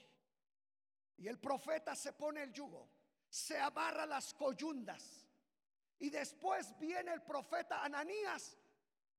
Y 1.17 1.29
el 1.29 1.39
profeta 1.39 1.95
se 1.95 2.13
pone 2.13 2.43
el 2.43 2.53
yugo, 2.53 2.89
se 3.29 3.59
amarra 3.59 4.07
las 4.07 4.35
coyundas. 4.35 5.27
Y 5.99 6.11
después 6.11 6.77
viene 6.79 7.13
el 7.13 7.23
profeta 7.23 7.85
Ananías 7.85 8.59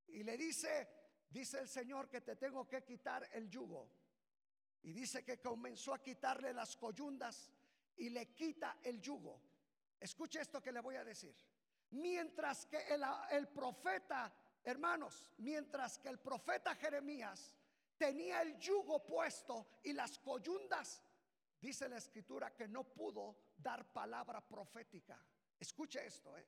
y 0.07 0.23
le 0.23 0.37
dice, 0.37 0.87
dice 1.29 1.59
el 1.59 1.67
Señor 1.67 2.09
que 2.09 2.21
te 2.21 2.35
tengo 2.35 2.67
que 2.67 2.83
quitar 2.83 3.27
el 3.31 3.49
yugo. 3.49 3.89
Y 4.83 4.93
dice 4.93 5.23
que 5.23 5.39
comenzó 5.39 5.93
a 5.93 6.03
quitarle 6.03 6.53
las 6.53 6.75
coyundas 6.77 7.51
y 7.97 8.09
le 8.09 8.33
quita 8.33 8.77
el 8.83 9.01
yugo. 9.01 9.41
Escuche 9.99 10.41
esto 10.41 10.61
que 10.61 10.71
le 10.71 10.81
voy 10.81 10.95
a 10.95 11.03
decir. 11.03 11.35
Mientras 11.91 12.65
que 12.65 12.77
el, 12.93 13.03
el 13.31 13.47
profeta, 13.47 14.31
hermanos, 14.63 15.31
mientras 15.37 15.97
que 15.97 16.09
el 16.09 16.19
profeta 16.19 16.75
Jeremías 16.75 17.55
tenía 17.97 18.41
el 18.41 18.57
yugo 18.57 19.05
puesto 19.05 19.79
y 19.83 19.93
las 19.93 20.19
coyundas. 20.19 21.01
Dice 21.59 21.89
la 21.89 21.97
escritura 21.97 22.55
que 22.55 22.67
no 22.67 22.83
pudo 22.83 23.53
dar 23.57 23.91
palabra 23.91 24.45
profética. 24.45 25.19
Escuche 25.59 26.05
esto, 26.05 26.37
¿eh? 26.37 26.47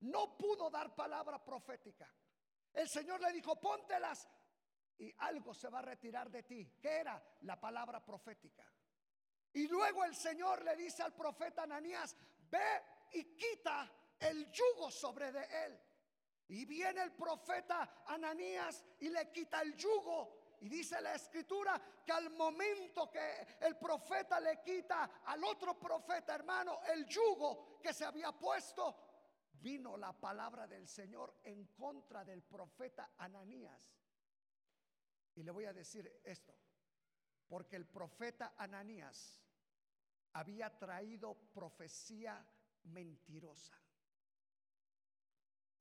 No 0.00 0.36
pudo 0.36 0.70
dar 0.70 0.94
palabra 0.94 1.42
profética. 1.42 2.12
El 2.72 2.88
Señor 2.88 3.20
le 3.20 3.32
dijo, 3.32 3.58
póntelas 3.60 4.28
y 4.98 5.12
algo 5.18 5.54
se 5.54 5.68
va 5.68 5.78
a 5.78 5.82
retirar 5.82 6.30
de 6.30 6.42
ti. 6.42 6.76
¿Qué 6.80 6.96
era? 6.98 7.22
La 7.42 7.58
palabra 7.58 8.04
profética. 8.04 8.70
Y 9.52 9.68
luego 9.68 10.04
el 10.04 10.14
Señor 10.14 10.62
le 10.62 10.76
dice 10.76 11.02
al 11.02 11.14
profeta 11.14 11.62
Ananías, 11.62 12.16
ve 12.50 12.82
y 13.12 13.36
quita 13.36 13.90
el 14.18 14.50
yugo 14.50 14.90
sobre 14.90 15.32
de 15.32 15.44
él. 15.66 15.80
Y 16.48 16.64
viene 16.66 17.02
el 17.02 17.12
profeta 17.12 18.04
Ananías 18.06 18.84
y 19.00 19.08
le 19.08 19.30
quita 19.30 19.62
el 19.62 19.74
yugo. 19.74 20.56
Y 20.60 20.68
dice 20.68 21.00
la 21.00 21.14
escritura 21.14 21.80
que 22.04 22.12
al 22.12 22.30
momento 22.30 23.10
que 23.10 23.58
el 23.60 23.76
profeta 23.76 24.40
le 24.40 24.62
quita 24.62 25.22
al 25.24 25.42
otro 25.44 25.78
profeta, 25.78 26.34
hermano, 26.34 26.80
el 26.84 27.06
yugo 27.06 27.80
que 27.82 27.92
se 27.92 28.04
había 28.04 28.32
puesto, 28.32 28.96
vino 29.52 29.96
la 29.96 30.12
palabra 30.12 30.66
del 30.66 30.86
Señor 30.86 31.40
en 31.42 31.66
contra 31.68 32.24
del 32.24 32.42
profeta 32.42 33.12
Ananías. 33.18 33.94
Y 35.34 35.42
le 35.42 35.50
voy 35.50 35.64
a 35.64 35.72
decir 35.72 36.20
esto, 36.24 36.54
porque 37.48 37.76
el 37.76 37.86
profeta 37.86 38.54
Ananías 38.56 39.42
había 40.34 40.76
traído 40.78 41.34
profecía 41.52 42.46
mentirosa. 42.84 43.83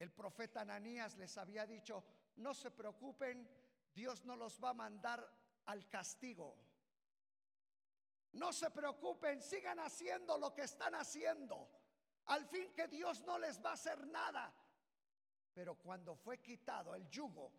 El 0.04 0.12
profeta 0.12 0.60
Ananías 0.60 1.16
les 1.16 1.38
había 1.38 1.66
dicho, 1.66 2.04
no 2.36 2.54
se 2.54 2.72
preocupen, 2.72 3.50
Dios 3.96 4.26
no 4.26 4.36
los 4.36 4.62
va 4.62 4.72
a 4.72 4.74
mandar 4.74 5.26
al 5.68 5.88
castigo. 5.88 6.58
No 8.34 8.52
se 8.52 8.70
preocupen, 8.70 9.42
sigan 9.42 9.80
haciendo 9.80 10.38
lo 10.38 10.54
que 10.54 10.64
están 10.64 10.94
haciendo. 10.96 11.70
Al 12.26 12.46
fin 12.48 12.74
que 12.74 12.90
Dios 12.90 13.24
no 13.24 13.40
les 13.40 13.64
va 13.64 13.70
a 13.70 13.76
hacer 13.76 14.06
nada. 14.08 14.54
Pero 15.54 15.76
cuando 15.76 16.18
fue 16.18 16.42
quitado 16.42 16.94
el 16.96 17.10
yugo 17.10 17.54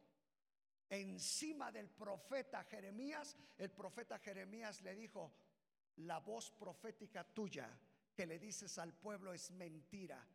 encima 0.91 1.73
del 1.73 1.89
profeta 1.89 2.63
Jeremías, 2.65 3.39
el 3.57 3.71
profeta 3.71 4.19
Jeremías 4.19 4.83
le 4.83 4.95
dijo, 4.95 5.33
la 5.97 6.19
voz 6.21 6.51
profética 6.51 7.25
tuya 7.25 7.71
que 8.15 8.27
le 8.27 8.39
dices 8.39 8.77
al 8.77 8.93
pueblo 8.93 9.33
es 9.33 9.51
mentira. 9.51 10.29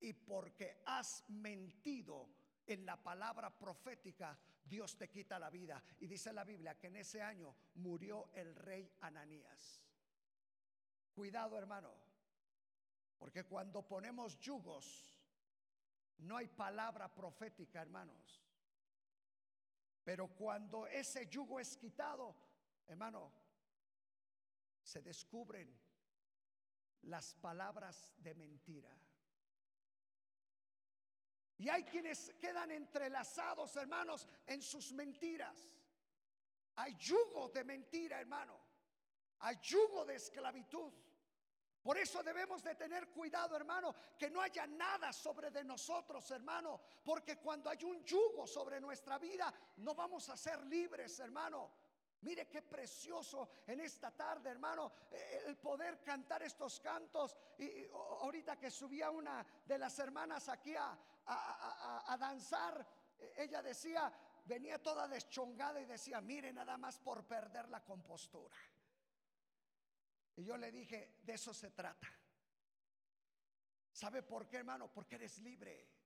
Y 0.00 0.12
porque 0.12 0.82
has 0.86 1.28
mentido 1.28 2.28
en 2.66 2.86
la 2.86 3.02
palabra 3.02 3.56
profética, 3.56 4.38
Dios 4.64 4.96
te 4.96 5.08
quita 5.08 5.38
la 5.38 5.50
vida. 5.50 5.82
Y 6.00 6.06
dice 6.06 6.32
la 6.32 6.44
Biblia 6.44 6.78
que 6.78 6.88
en 6.88 6.96
ese 6.96 7.22
año 7.22 7.54
murió 7.74 8.30
el 8.34 8.54
rey 8.54 8.90
Ananías. 9.00 9.82
Cuidado 11.14 11.58
hermano, 11.58 11.92
porque 13.18 13.44
cuando 13.44 13.86
ponemos 13.86 14.38
yugos, 14.38 15.18
no 16.18 16.36
hay 16.36 16.48
palabra 16.48 17.12
profética, 17.12 17.80
hermanos. 17.80 18.44
Pero 20.04 20.28
cuando 20.28 20.86
ese 20.86 21.26
yugo 21.28 21.60
es 21.60 21.76
quitado, 21.76 22.34
hermano, 22.86 23.32
se 24.82 25.02
descubren 25.02 25.78
las 27.02 27.34
palabras 27.34 28.14
de 28.18 28.34
mentira. 28.34 28.90
Y 31.58 31.68
hay 31.68 31.84
quienes 31.84 32.34
quedan 32.40 32.70
entrelazados, 32.70 33.74
hermanos, 33.76 34.26
en 34.46 34.62
sus 34.62 34.92
mentiras. 34.92 35.68
Hay 36.76 36.94
yugo 36.96 37.48
de 37.48 37.64
mentira, 37.64 38.20
hermano. 38.20 38.58
Hay 39.40 39.56
yugo 39.60 40.04
de 40.04 40.14
esclavitud. 40.14 40.92
Por 41.82 41.96
eso 41.96 42.22
debemos 42.22 42.62
de 42.62 42.74
tener 42.74 43.08
cuidado, 43.08 43.56
hermano, 43.56 43.94
que 44.18 44.30
no 44.30 44.40
haya 44.40 44.66
nada 44.66 45.12
sobre 45.12 45.50
de 45.50 45.64
nosotros, 45.64 46.30
hermano, 46.30 46.80
porque 47.02 47.38
cuando 47.38 47.70
hay 47.70 47.82
un 47.84 48.04
yugo 48.04 48.46
sobre 48.46 48.80
nuestra 48.80 49.18
vida, 49.18 49.52
no 49.78 49.94
vamos 49.94 50.28
a 50.28 50.36
ser 50.36 50.64
libres, 50.66 51.18
hermano. 51.20 51.70
Mire 52.22 52.48
qué 52.48 52.62
precioso 52.62 53.48
en 53.66 53.80
esta 53.80 54.10
tarde, 54.10 54.50
hermano, 54.50 54.90
eh, 55.10 55.42
el 55.46 55.56
poder 55.56 56.02
cantar 56.02 56.42
estos 56.42 56.80
cantos. 56.80 57.36
Y, 57.58 57.86
ahorita 57.92 58.58
que 58.58 58.70
subía 58.70 59.10
una 59.10 59.46
de 59.64 59.78
las 59.78 59.98
hermanas 59.98 60.48
aquí 60.48 60.74
a, 60.74 60.98
a, 61.26 62.16
danzar, 62.18 62.84
ella 63.36 63.62
decía, 63.62 64.12
venía 64.46 64.82
toda 64.82 65.06
deschongada 65.06 65.80
y 65.80 65.86
decía, 65.86 66.20
mire 66.20 66.52
nada 66.52 66.76
más 66.76 66.98
por 66.98 67.24
perder 67.26 67.68
la 67.68 67.84
compostura. 67.84 68.56
Y 70.36 70.44
yo 70.44 70.56
le 70.56 70.72
dije, 70.72 71.18
de 71.22 71.34
eso 71.34 71.54
se 71.54 71.70
trata. 71.70 72.08
¿Sabe 73.92 74.22
por 74.22 74.48
qué, 74.48 74.58
hermano? 74.58 74.90
Porque 74.92 75.16
eres 75.16 75.38
libre. 75.38 75.97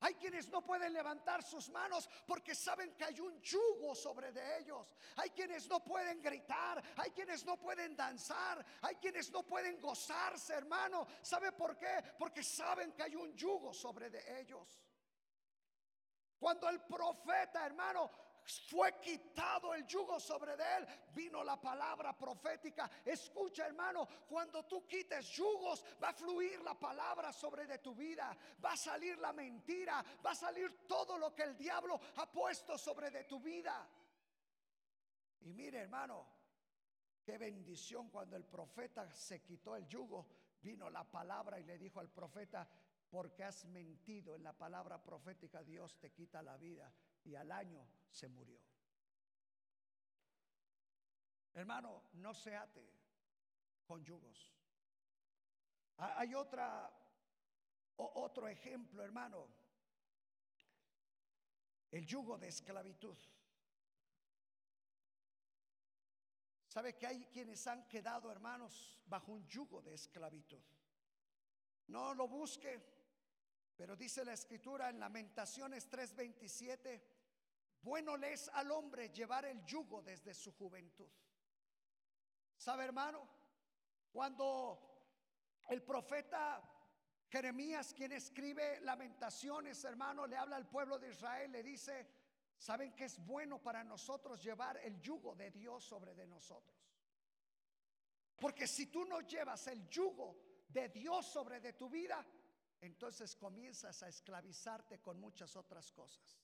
Hay 0.00 0.14
quienes 0.14 0.48
no 0.48 0.62
pueden 0.62 0.92
levantar 0.92 1.42
sus 1.42 1.68
manos 1.70 2.08
porque 2.26 2.54
saben 2.54 2.94
que 2.94 3.04
hay 3.04 3.18
un 3.18 3.40
yugo 3.40 3.94
sobre 3.94 4.30
de 4.32 4.58
ellos. 4.58 4.94
Hay 5.16 5.30
quienes 5.30 5.68
no 5.68 5.82
pueden 5.82 6.22
gritar, 6.22 6.82
hay 6.96 7.10
quienes 7.10 7.44
no 7.44 7.56
pueden 7.56 7.96
danzar, 7.96 8.64
hay 8.82 8.94
quienes 8.96 9.30
no 9.32 9.42
pueden 9.42 9.80
gozarse, 9.80 10.54
hermano. 10.54 11.06
¿Sabe 11.22 11.50
por 11.52 11.76
qué? 11.76 12.02
Porque 12.16 12.44
saben 12.44 12.92
que 12.92 13.02
hay 13.02 13.16
un 13.16 13.34
yugo 13.34 13.74
sobre 13.74 14.08
de 14.08 14.40
ellos. 14.40 14.80
Cuando 16.38 16.68
el 16.68 16.80
profeta, 16.82 17.66
hermano, 17.66 18.08
fue 18.48 18.98
quitado 19.00 19.74
el 19.74 19.86
yugo 19.86 20.18
sobre 20.18 20.56
de 20.56 20.76
él, 20.76 20.86
vino 21.14 21.44
la 21.44 21.60
palabra 21.60 22.16
profética. 22.16 22.90
Escucha, 23.04 23.66
hermano, 23.66 24.08
cuando 24.28 24.64
tú 24.64 24.86
quites 24.86 25.28
yugos, 25.28 25.84
va 26.02 26.08
a 26.08 26.14
fluir 26.14 26.60
la 26.62 26.74
palabra 26.74 27.32
sobre 27.32 27.66
de 27.66 27.78
tu 27.78 27.94
vida, 27.94 28.36
va 28.64 28.72
a 28.72 28.76
salir 28.76 29.18
la 29.18 29.32
mentira, 29.32 30.04
va 30.24 30.30
a 30.30 30.34
salir 30.34 30.86
todo 30.86 31.18
lo 31.18 31.34
que 31.34 31.42
el 31.42 31.56
diablo 31.56 32.00
ha 32.16 32.30
puesto 32.30 32.78
sobre 32.78 33.10
de 33.10 33.24
tu 33.24 33.38
vida. 33.40 33.86
Y 35.42 35.52
mire, 35.52 35.80
hermano, 35.80 36.26
qué 37.22 37.36
bendición 37.36 38.08
cuando 38.08 38.36
el 38.36 38.44
profeta 38.44 39.10
se 39.12 39.42
quitó 39.42 39.76
el 39.76 39.86
yugo, 39.86 40.26
vino 40.62 40.88
la 40.88 41.04
palabra 41.04 41.60
y 41.60 41.64
le 41.64 41.78
dijo 41.78 42.00
al 42.00 42.08
profeta, 42.08 42.66
porque 43.10 43.44
has 43.44 43.64
mentido 43.66 44.34
en 44.34 44.42
la 44.42 44.52
palabra 44.52 45.02
profética, 45.02 45.62
Dios 45.62 45.98
te 45.98 46.10
quita 46.10 46.42
la 46.42 46.56
vida 46.56 46.92
y 47.24 47.34
al 47.34 47.50
año 47.52 47.86
se 48.10 48.28
murió. 48.28 48.60
Hermano, 51.54 52.04
no 52.14 52.34
se 52.34 52.56
ate. 52.56 52.98
con 53.84 54.04
yugos. 54.04 54.54
Hay 55.96 56.34
otra, 56.34 56.92
otro 57.96 58.46
ejemplo, 58.46 59.02
hermano. 59.02 59.48
El 61.90 62.04
yugo 62.06 62.36
de 62.36 62.48
esclavitud. 62.48 63.16
¿Sabe 66.66 66.96
que 66.96 67.06
hay 67.06 67.24
quienes 67.24 67.66
han 67.66 67.88
quedado, 67.88 68.30
hermanos, 68.30 69.00
bajo 69.06 69.32
un 69.32 69.46
yugo 69.48 69.80
de 69.80 69.94
esclavitud? 69.94 70.62
No 71.86 72.14
lo 72.14 72.28
busque, 72.28 72.97
pero 73.78 73.94
dice 73.94 74.24
la 74.24 74.32
escritura 74.32 74.90
en 74.90 74.98
Lamentaciones 74.98 75.88
3:27, 75.88 77.00
bueno 77.80 78.16
le 78.16 78.32
es 78.32 78.48
al 78.48 78.72
hombre 78.72 79.10
llevar 79.10 79.44
el 79.44 79.64
yugo 79.64 80.02
desde 80.02 80.34
su 80.34 80.52
juventud. 80.52 81.08
¿Sabe, 82.56 82.84
hermano? 82.84 83.28
Cuando 84.10 85.06
el 85.68 85.80
profeta 85.84 86.60
Jeremías, 87.28 87.94
quien 87.94 88.10
escribe 88.10 88.80
lamentaciones, 88.80 89.84
hermano, 89.84 90.26
le 90.26 90.36
habla 90.36 90.56
al 90.56 90.68
pueblo 90.68 90.98
de 90.98 91.10
Israel, 91.10 91.52
le 91.52 91.62
dice, 91.62 92.08
¿saben 92.58 92.96
que 92.96 93.04
es 93.04 93.24
bueno 93.24 93.62
para 93.62 93.84
nosotros 93.84 94.42
llevar 94.42 94.78
el 94.78 95.00
yugo 95.00 95.36
de 95.36 95.52
Dios 95.52 95.84
sobre 95.84 96.16
de 96.16 96.26
nosotros? 96.26 96.76
Porque 98.40 98.66
si 98.66 98.86
tú 98.86 99.04
no 99.04 99.20
llevas 99.20 99.68
el 99.68 99.88
yugo 99.88 100.64
de 100.68 100.88
Dios 100.88 101.26
sobre 101.26 101.60
de 101.60 101.74
tu 101.74 101.88
vida, 101.88 102.26
entonces 102.80 103.34
comienzas 103.36 104.02
a 104.02 104.08
esclavizarte 104.08 105.00
con 105.00 105.18
muchas 105.20 105.56
otras 105.56 105.90
cosas. 105.92 106.38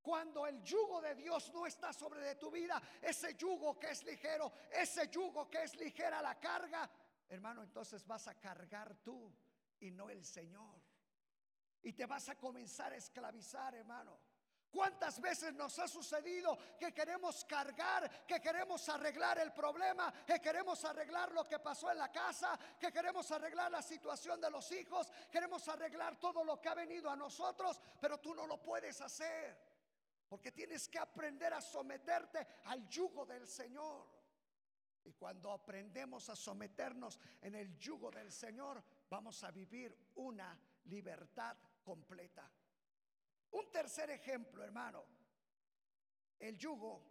Cuando 0.00 0.46
el 0.46 0.62
yugo 0.62 1.00
de 1.02 1.14
Dios 1.16 1.52
no 1.52 1.66
está 1.66 1.92
sobre 1.92 2.20
de 2.20 2.36
tu 2.36 2.50
vida, 2.50 2.80
ese 3.02 3.34
yugo 3.34 3.78
que 3.78 3.90
es 3.90 4.02
ligero, 4.04 4.52
ese 4.70 5.08
yugo 5.08 5.50
que 5.50 5.62
es 5.64 5.74
ligera 5.76 6.22
la 6.22 6.38
carga, 6.38 6.90
hermano, 7.28 7.62
entonces 7.62 8.06
vas 8.06 8.26
a 8.28 8.38
cargar 8.40 8.96
tú 9.02 9.30
y 9.80 9.90
no 9.90 10.08
el 10.08 10.24
Señor. 10.24 10.80
Y 11.82 11.92
te 11.92 12.06
vas 12.06 12.28
a 12.28 12.38
comenzar 12.38 12.92
a 12.92 12.96
esclavizar, 12.96 13.74
hermano. 13.74 14.18
¿Cuántas 14.70 15.20
veces 15.20 15.54
nos 15.54 15.78
ha 15.78 15.88
sucedido 15.88 16.58
que 16.78 16.92
queremos 16.92 17.44
cargar, 17.46 18.26
que 18.26 18.40
queremos 18.40 18.86
arreglar 18.88 19.38
el 19.38 19.52
problema, 19.52 20.12
que 20.26 20.40
queremos 20.40 20.84
arreglar 20.84 21.32
lo 21.32 21.44
que 21.44 21.58
pasó 21.58 21.90
en 21.90 21.98
la 21.98 22.12
casa, 22.12 22.58
que 22.78 22.92
queremos 22.92 23.30
arreglar 23.30 23.70
la 23.70 23.80
situación 23.80 24.40
de 24.40 24.50
los 24.50 24.70
hijos, 24.72 25.10
queremos 25.30 25.66
arreglar 25.68 26.18
todo 26.18 26.44
lo 26.44 26.60
que 26.60 26.68
ha 26.68 26.74
venido 26.74 27.10
a 27.10 27.16
nosotros, 27.16 27.80
pero 28.00 28.18
tú 28.18 28.34
no 28.34 28.46
lo 28.46 28.60
puedes 28.62 29.00
hacer? 29.00 29.56
Porque 30.28 30.52
tienes 30.52 30.86
que 30.88 30.98
aprender 30.98 31.54
a 31.54 31.62
someterte 31.62 32.46
al 32.64 32.86
yugo 32.88 33.24
del 33.24 33.48
Señor. 33.48 34.06
Y 35.04 35.14
cuando 35.14 35.50
aprendemos 35.50 36.28
a 36.28 36.36
someternos 36.36 37.18
en 37.40 37.54
el 37.54 37.78
yugo 37.78 38.10
del 38.10 38.30
Señor, 38.30 38.84
vamos 39.08 39.42
a 39.44 39.50
vivir 39.50 39.96
una 40.16 40.60
libertad 40.84 41.56
completa. 41.82 42.50
Un 43.52 43.70
tercer 43.70 44.10
ejemplo, 44.10 44.62
hermano, 44.62 45.04
el 46.38 46.56
yugo 46.56 47.02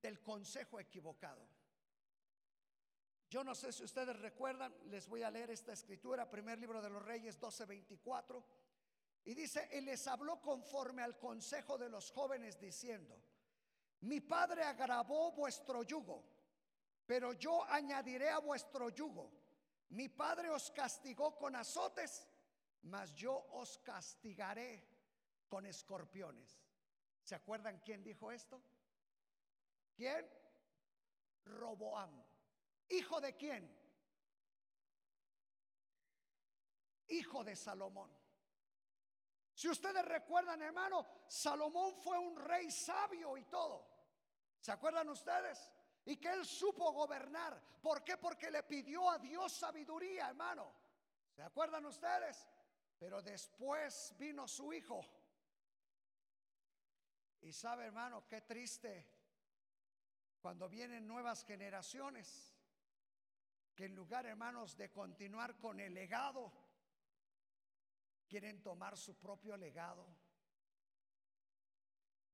del 0.00 0.22
consejo 0.22 0.78
equivocado. 0.78 1.46
Yo 3.28 3.42
no 3.42 3.54
sé 3.54 3.72
si 3.72 3.82
ustedes 3.82 4.18
recuerdan, 4.18 4.74
les 4.90 5.08
voy 5.08 5.22
a 5.22 5.30
leer 5.30 5.50
esta 5.50 5.72
escritura, 5.72 6.28
primer 6.28 6.58
libro 6.58 6.82
de 6.82 6.90
los 6.90 7.02
Reyes 7.02 7.40
12:24, 7.40 8.44
y 9.24 9.34
dice, 9.34 9.68
y 9.72 9.80
les 9.80 10.06
habló 10.06 10.40
conforme 10.42 11.02
al 11.02 11.18
consejo 11.18 11.78
de 11.78 11.88
los 11.88 12.10
jóvenes 12.10 12.60
diciendo, 12.60 13.16
mi 14.00 14.20
padre 14.20 14.64
agravó 14.64 15.32
vuestro 15.32 15.82
yugo, 15.84 16.24
pero 17.06 17.32
yo 17.32 17.64
añadiré 17.64 18.28
a 18.28 18.38
vuestro 18.38 18.90
yugo. 18.90 19.30
Mi 19.90 20.08
padre 20.08 20.50
os 20.50 20.70
castigó 20.70 21.36
con 21.36 21.54
azotes, 21.54 22.26
mas 22.82 23.14
yo 23.14 23.46
os 23.52 23.78
castigaré 23.78 24.91
con 25.52 25.66
escorpiones. 25.66 26.58
¿Se 27.22 27.34
acuerdan 27.34 27.82
quién 27.84 28.02
dijo 28.02 28.32
esto? 28.32 28.62
¿Quién? 29.94 30.26
Roboam. 31.44 32.24
¿Hijo 32.88 33.20
de 33.20 33.36
quién? 33.36 33.70
Hijo 37.08 37.44
de 37.44 37.54
Salomón. 37.54 38.10
Si 39.52 39.68
ustedes 39.68 40.02
recuerdan, 40.06 40.62
hermano, 40.62 41.06
Salomón 41.28 41.96
fue 41.96 42.18
un 42.18 42.34
rey 42.34 42.70
sabio 42.70 43.36
y 43.36 43.44
todo. 43.44 43.86
¿Se 44.58 44.72
acuerdan 44.72 45.10
ustedes? 45.10 45.70
Y 46.06 46.16
que 46.16 46.32
él 46.32 46.46
supo 46.46 46.92
gobernar. 46.92 47.62
¿Por 47.82 48.02
qué? 48.02 48.16
Porque 48.16 48.50
le 48.50 48.62
pidió 48.62 49.10
a 49.10 49.18
Dios 49.18 49.52
sabiduría, 49.52 50.30
hermano. 50.30 50.74
¿Se 51.30 51.42
acuerdan 51.42 51.84
ustedes? 51.84 52.48
Pero 52.98 53.20
después 53.20 54.14
vino 54.16 54.48
su 54.48 54.72
hijo 54.72 55.21
y 57.42 57.52
sabe, 57.52 57.86
hermano, 57.86 58.26
qué 58.28 58.42
triste 58.42 59.06
cuando 60.40 60.68
vienen 60.68 61.06
nuevas 61.06 61.44
generaciones 61.44 62.54
que 63.74 63.86
en 63.86 63.94
lugar, 63.94 64.26
hermanos, 64.26 64.76
de 64.76 64.90
continuar 64.90 65.58
con 65.58 65.80
el 65.80 65.94
legado, 65.94 66.52
quieren 68.28 68.62
tomar 68.62 68.96
su 68.96 69.18
propio 69.18 69.56
legado. 69.56 70.06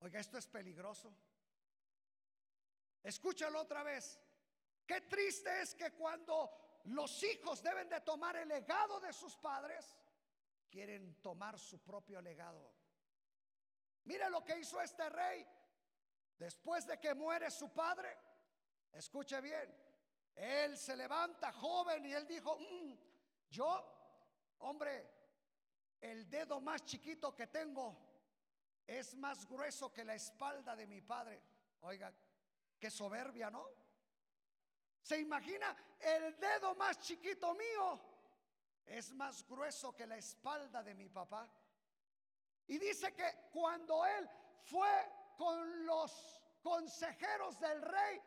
Oiga, 0.00 0.20
esto 0.20 0.38
es 0.38 0.46
peligroso. 0.46 1.12
Escúchalo 3.02 3.60
otra 3.60 3.82
vez. 3.82 4.20
Qué 4.86 5.02
triste 5.02 5.62
es 5.62 5.74
que 5.74 5.92
cuando 5.92 6.80
los 6.84 7.22
hijos 7.22 7.62
deben 7.62 7.88
de 7.88 8.00
tomar 8.00 8.36
el 8.36 8.48
legado 8.48 9.00
de 9.00 9.12
sus 9.12 9.36
padres, 9.36 9.96
quieren 10.70 11.20
tomar 11.20 11.58
su 11.58 11.82
propio 11.82 12.20
legado. 12.20 12.77
Mire 14.08 14.30
lo 14.30 14.42
que 14.42 14.58
hizo 14.58 14.80
este 14.80 15.06
rey 15.10 15.46
después 16.38 16.86
de 16.86 16.98
que 16.98 17.12
muere 17.14 17.50
su 17.50 17.70
padre. 17.74 18.16
Escuche 18.90 19.38
bien, 19.42 19.70
él 20.34 20.78
se 20.78 20.96
levanta 20.96 21.52
joven 21.52 22.06
y 22.06 22.14
él 22.14 22.26
dijo, 22.26 22.56
mm, 22.58 22.94
yo, 23.50 24.56
hombre, 24.60 25.10
el 26.00 26.30
dedo 26.30 26.58
más 26.58 26.86
chiquito 26.86 27.36
que 27.36 27.48
tengo 27.48 27.98
es 28.86 29.14
más 29.14 29.46
grueso 29.46 29.92
que 29.92 30.06
la 30.06 30.14
espalda 30.14 30.74
de 30.74 30.86
mi 30.86 31.02
padre. 31.02 31.42
Oiga, 31.82 32.10
qué 32.80 32.90
soberbia, 32.90 33.50
¿no? 33.50 33.68
¿Se 35.02 35.18
imagina? 35.18 35.76
El 36.00 36.40
dedo 36.40 36.74
más 36.76 36.98
chiquito 36.98 37.54
mío 37.54 38.00
es 38.86 39.12
más 39.12 39.46
grueso 39.46 39.94
que 39.94 40.06
la 40.06 40.16
espalda 40.16 40.82
de 40.82 40.94
mi 40.94 41.10
papá. 41.10 41.46
Y 42.68 42.78
dice 42.78 43.14
que 43.14 43.48
cuando 43.50 44.04
él 44.04 44.28
fue 44.62 44.88
con 45.36 45.86
los 45.86 46.42
consejeros 46.62 47.58
del 47.58 47.80
rey, 47.80 48.20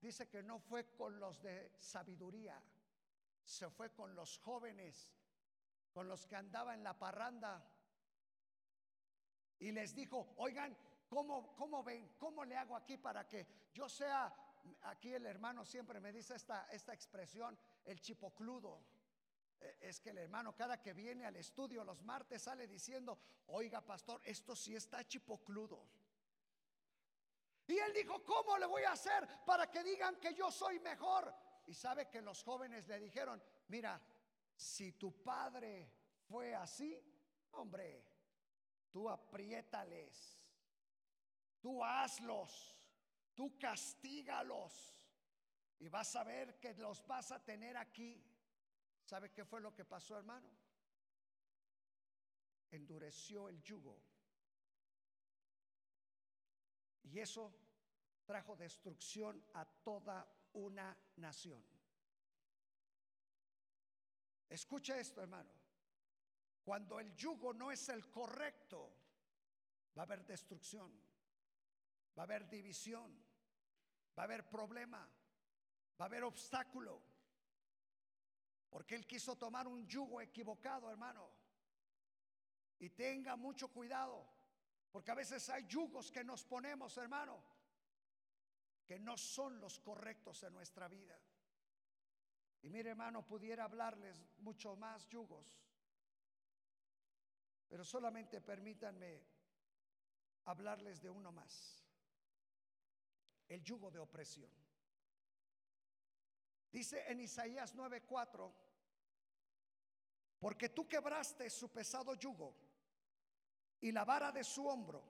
dice 0.00 0.28
que 0.28 0.42
no 0.42 0.58
fue 0.58 0.94
con 0.94 1.18
los 1.20 1.40
de 1.40 1.72
sabiduría, 1.78 2.60
se 3.44 3.70
fue 3.70 3.92
con 3.94 4.14
los 4.14 4.38
jóvenes, 4.38 5.12
con 5.92 6.08
los 6.08 6.26
que 6.26 6.34
andaba 6.34 6.74
en 6.74 6.82
la 6.82 6.98
parranda. 6.98 7.64
Y 9.60 9.70
les 9.70 9.94
dijo, 9.94 10.34
oigan, 10.38 10.76
¿cómo, 11.08 11.84
ven? 11.84 12.16
¿Cómo 12.18 12.44
le 12.44 12.56
hago 12.56 12.74
aquí 12.74 12.96
para 12.96 13.28
que 13.28 13.46
yo 13.72 13.88
sea, 13.88 14.34
aquí 14.82 15.14
el 15.14 15.24
hermano 15.24 15.64
siempre 15.64 16.00
me 16.00 16.12
dice 16.12 16.34
esta, 16.34 16.66
esta 16.72 16.92
expresión, 16.92 17.56
el 17.84 18.00
chipocludo? 18.00 18.93
Eh, 19.64 19.78
es 19.80 20.00
que 20.00 20.10
el 20.10 20.18
hermano 20.18 20.54
cada 20.54 20.80
que 20.80 20.92
viene 20.92 21.24
al 21.24 21.36
estudio 21.36 21.84
los 21.84 22.02
martes 22.02 22.42
sale 22.42 22.66
diciendo, 22.66 23.18
oiga 23.46 23.80
pastor, 23.80 24.20
esto 24.24 24.54
sí 24.54 24.76
está 24.76 25.06
chipocludo. 25.06 25.86
Y 27.66 27.78
él 27.78 27.94
dijo, 27.94 28.22
¿cómo 28.24 28.58
le 28.58 28.66
voy 28.66 28.82
a 28.82 28.92
hacer 28.92 29.26
para 29.46 29.70
que 29.70 29.82
digan 29.82 30.16
que 30.16 30.34
yo 30.34 30.50
soy 30.50 30.78
mejor? 30.80 31.34
Y 31.66 31.74
sabe 31.74 32.10
que 32.10 32.20
los 32.20 32.42
jóvenes 32.42 32.86
le 32.86 33.00
dijeron, 33.00 33.42
mira, 33.68 33.98
si 34.54 34.92
tu 34.92 35.22
padre 35.22 35.90
fue 36.28 36.54
así, 36.54 37.02
hombre, 37.52 38.04
tú 38.90 39.08
apriétales, 39.08 40.38
tú 41.58 41.82
hazlos, 41.82 42.76
tú 43.34 43.58
castígalos 43.58 44.94
y 45.78 45.88
vas 45.88 46.14
a 46.16 46.24
ver 46.24 46.60
que 46.60 46.74
los 46.74 47.06
vas 47.06 47.32
a 47.32 47.42
tener 47.42 47.78
aquí. 47.78 48.22
¿Sabe 49.04 49.30
qué 49.32 49.44
fue 49.44 49.60
lo 49.60 49.74
que 49.74 49.84
pasó, 49.84 50.16
hermano? 50.16 50.48
Endureció 52.70 53.48
el 53.48 53.62
yugo. 53.62 54.02
Y 57.04 57.20
eso 57.20 57.54
trajo 58.24 58.56
destrucción 58.56 59.44
a 59.54 59.64
toda 59.64 60.26
una 60.54 60.96
nación. 61.16 61.62
Escucha 64.48 64.98
esto, 64.98 65.20
hermano. 65.20 65.52
Cuando 66.62 66.98
el 66.98 67.14
yugo 67.14 67.52
no 67.52 67.70
es 67.70 67.88
el 67.90 68.10
correcto, 68.10 68.96
va 69.96 70.02
a 70.02 70.06
haber 70.06 70.24
destrucción, 70.24 70.90
va 72.16 72.22
a 72.22 72.24
haber 72.24 72.48
división, 72.48 73.12
va 74.18 74.22
a 74.22 74.24
haber 74.24 74.48
problema. 74.48 75.06
Va 76.00 76.06
a 76.06 76.08
haber 76.08 76.24
obstáculo. 76.24 77.00
Porque 78.74 78.96
Él 78.96 79.06
quiso 79.06 79.36
tomar 79.36 79.68
un 79.68 79.86
yugo 79.86 80.20
equivocado, 80.20 80.90
hermano. 80.90 81.30
Y 82.80 82.90
tenga 82.90 83.36
mucho 83.36 83.68
cuidado. 83.68 84.28
Porque 84.90 85.12
a 85.12 85.14
veces 85.14 85.48
hay 85.48 85.64
yugos 85.68 86.10
que 86.10 86.24
nos 86.24 86.44
ponemos, 86.44 86.96
hermano, 86.98 87.40
que 88.84 88.98
no 88.98 89.16
son 89.16 89.60
los 89.60 89.78
correctos 89.78 90.42
en 90.42 90.54
nuestra 90.54 90.88
vida. 90.88 91.16
Y 92.62 92.68
mire, 92.68 92.90
hermano, 92.90 93.24
pudiera 93.24 93.62
hablarles 93.62 94.20
mucho 94.38 94.74
más 94.74 95.06
yugos. 95.06 95.46
Pero 97.68 97.84
solamente 97.84 98.40
permítanme 98.40 99.24
hablarles 100.46 101.00
de 101.00 101.10
uno 101.10 101.30
más. 101.30 101.80
El 103.46 103.62
yugo 103.62 103.92
de 103.92 104.00
opresión. 104.00 104.50
Dice 106.72 107.04
en 107.06 107.20
Isaías 107.20 107.72
9:4, 107.76 108.63
porque 110.38 110.68
tú 110.68 110.86
quebraste 110.86 111.48
su 111.50 111.70
pesado 111.70 112.14
yugo 112.14 112.54
y 113.80 113.92
la 113.92 114.04
vara 114.04 114.32
de 114.32 114.44
su 114.44 114.66
hombro 114.66 115.02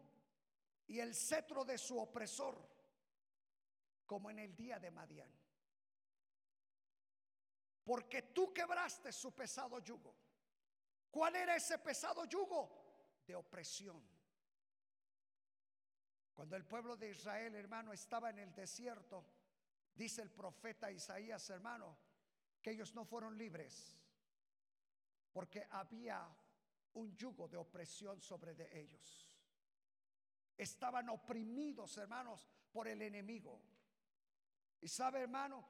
y 0.87 1.01
el 1.01 1.15
cetro 1.15 1.65
de 1.65 1.79
su 1.79 1.99
opresor, 1.99 2.57
como 4.07 4.31
en 4.31 4.39
el 4.39 4.55
día 4.55 4.79
de 4.79 4.91
Madián. 4.91 5.31
Porque 7.85 8.23
tú 8.23 8.53
quebraste 8.53 9.13
su 9.13 9.35
pesado 9.35 9.79
yugo. 9.79 10.15
¿Cuál 11.11 11.37
era 11.37 11.57
ese 11.57 11.79
pesado 11.79 12.25
yugo? 12.25 13.23
De 13.27 13.35
opresión. 13.35 14.03
Cuando 16.35 16.57
el 16.57 16.65
pueblo 16.65 16.97
de 16.97 17.11
Israel, 17.11 17.55
hermano, 17.55 17.93
estaba 17.93 18.31
en 18.31 18.41
el 18.41 18.55
desierto, 18.55 19.25
dice 19.95 20.23
el 20.23 20.31
profeta 20.31 20.91
Isaías, 20.91 21.49
hermano, 21.51 21.97
que 22.61 22.73
ellos 22.73 22.95
no 22.95 23.05
fueron 23.05 23.39
libres, 23.39 23.97
porque 25.35 25.67
había 25.71 26.25
un 26.93 27.15
yugo 27.17 27.49
de 27.49 27.57
opresión 27.57 28.21
sobre 28.21 28.55
de 28.55 28.81
ellos. 28.81 29.37
Estaban 30.57 31.09
oprimidos, 31.09 31.99
hermanos, 31.99 32.49
por 32.73 32.87
el 32.87 33.03
enemigo. 33.03 33.61
Y 34.81 34.87
sabe, 34.87 35.23
hermano, 35.23 35.69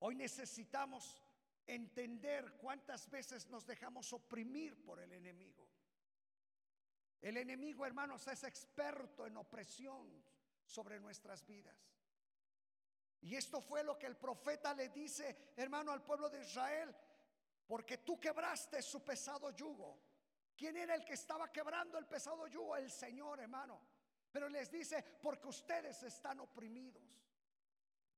hoy 0.00 0.16
necesitamos 0.16 1.24
entender 1.66 2.58
cuántas 2.58 3.08
veces 3.08 3.48
nos 3.48 3.66
dejamos 3.66 4.12
oprimir 4.12 4.84
por 4.84 5.00
el 5.00 5.10
enemigo. 5.12 5.66
El 7.22 7.38
enemigo, 7.38 7.86
hermanos, 7.86 8.28
es 8.28 8.44
experto 8.44 9.26
en 9.26 9.38
opresión 9.38 10.22
sobre 10.62 11.00
nuestras 11.00 11.46
vidas. 11.46 11.78
Y 13.22 13.34
esto 13.34 13.62
fue 13.62 13.82
lo 13.82 13.98
que 13.98 14.04
el 14.04 14.18
profeta 14.18 14.74
le 14.74 14.90
dice, 14.90 15.54
hermano, 15.56 15.90
al 15.90 16.02
pueblo 16.02 16.28
de 16.28 16.42
Israel, 16.42 16.94
porque 17.66 17.98
tú 17.98 18.18
quebraste 18.20 18.82
su 18.82 19.02
pesado 19.02 19.50
yugo. 19.50 20.00
¿Quién 20.56 20.76
era 20.76 20.94
el 20.94 21.04
que 21.04 21.14
estaba 21.14 21.50
quebrando 21.50 21.98
el 21.98 22.06
pesado 22.06 22.46
yugo? 22.46 22.76
El 22.76 22.90
Señor, 22.90 23.40
hermano. 23.40 23.80
Pero 24.30 24.48
les 24.48 24.70
dice, 24.70 25.02
porque 25.22 25.48
ustedes 25.48 26.02
están 26.02 26.40
oprimidos. 26.40 27.02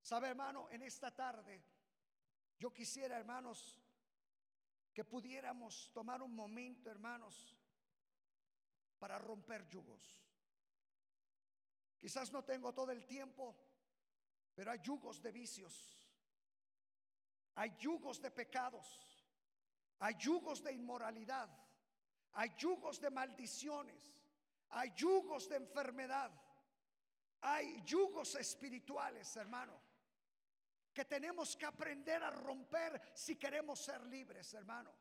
¿Sabe, 0.02 0.28
hermano? 0.28 0.68
En 0.70 0.82
esta 0.82 1.14
tarde, 1.14 1.62
yo 2.58 2.72
quisiera, 2.72 3.16
hermanos, 3.16 3.78
que 4.92 5.04
pudiéramos 5.04 5.90
tomar 5.92 6.22
un 6.22 6.34
momento, 6.34 6.90
hermanos, 6.90 7.54
para 8.98 9.18
romper 9.18 9.68
yugos. 9.68 10.22
Quizás 11.98 12.32
no 12.32 12.44
tengo 12.44 12.72
todo 12.72 12.92
el 12.92 13.04
tiempo, 13.04 13.54
pero 14.54 14.70
hay 14.70 14.80
yugos 14.80 15.20
de 15.20 15.32
vicios, 15.32 16.02
hay 17.56 17.74
yugos 17.76 18.20
de 18.20 18.30
pecados, 18.30 19.15
hay 19.98 20.14
yugos 20.16 20.62
de 20.62 20.72
inmoralidad, 20.72 21.48
hay 22.32 22.54
yugos 22.56 23.00
de 23.00 23.10
maldiciones, 23.10 24.12
hay 24.70 24.92
yugos 24.94 25.48
de 25.48 25.56
enfermedad, 25.56 26.30
hay 27.40 27.82
yugos 27.82 28.34
espirituales, 28.34 29.34
hermano, 29.36 29.80
que 30.92 31.04
tenemos 31.04 31.56
que 31.56 31.66
aprender 31.66 32.22
a 32.22 32.30
romper 32.30 33.00
si 33.14 33.36
queremos 33.36 33.78
ser 33.78 34.04
libres, 34.06 34.52
hermano. 34.54 34.92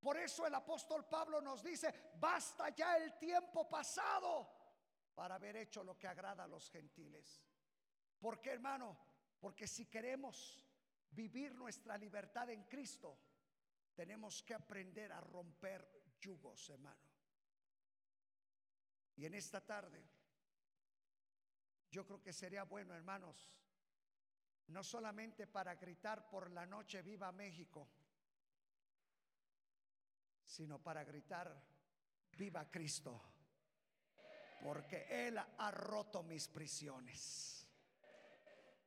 Por 0.00 0.16
eso 0.16 0.46
el 0.46 0.54
apóstol 0.54 1.06
Pablo 1.08 1.40
nos 1.40 1.62
dice, 1.62 2.12
basta 2.20 2.68
ya 2.70 2.96
el 2.96 3.18
tiempo 3.18 3.68
pasado 3.68 4.48
para 5.14 5.34
haber 5.34 5.56
hecho 5.56 5.82
lo 5.82 5.98
que 5.98 6.06
agrada 6.06 6.44
a 6.44 6.48
los 6.48 6.70
gentiles. 6.70 7.42
¿Por 8.20 8.40
qué, 8.40 8.50
hermano? 8.50 8.96
Porque 9.40 9.66
si 9.66 9.86
queremos 9.86 10.64
vivir 11.10 11.54
nuestra 11.54 11.96
libertad 11.96 12.50
en 12.50 12.64
Cristo, 12.64 13.18
tenemos 13.98 14.44
que 14.44 14.54
aprender 14.54 15.10
a 15.10 15.20
romper 15.20 16.14
yugos, 16.20 16.70
hermano. 16.70 17.02
Y 19.16 19.26
en 19.26 19.34
esta 19.34 19.60
tarde, 19.60 20.08
yo 21.90 22.06
creo 22.06 22.22
que 22.22 22.32
sería 22.32 22.62
bueno, 22.62 22.94
hermanos, 22.94 23.50
no 24.68 24.84
solamente 24.84 25.48
para 25.48 25.74
gritar 25.74 26.30
por 26.30 26.48
la 26.52 26.64
noche 26.64 27.02
viva 27.02 27.32
México, 27.32 27.88
sino 30.44 30.80
para 30.80 31.02
gritar 31.02 31.60
viva 32.36 32.70
Cristo, 32.70 33.20
porque 34.62 35.26
Él 35.26 35.38
ha 35.38 35.70
roto 35.72 36.22
mis 36.22 36.46
prisiones. 36.46 37.68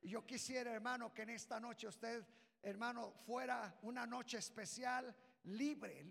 Yo 0.00 0.24
quisiera, 0.24 0.72
hermano, 0.72 1.12
que 1.12 1.20
en 1.20 1.30
esta 1.30 1.60
noche 1.60 1.86
usted 1.86 2.26
hermano, 2.62 3.12
fuera 3.12 3.78
una 3.82 4.06
noche 4.06 4.38
especial, 4.38 5.14
libre, 5.44 6.06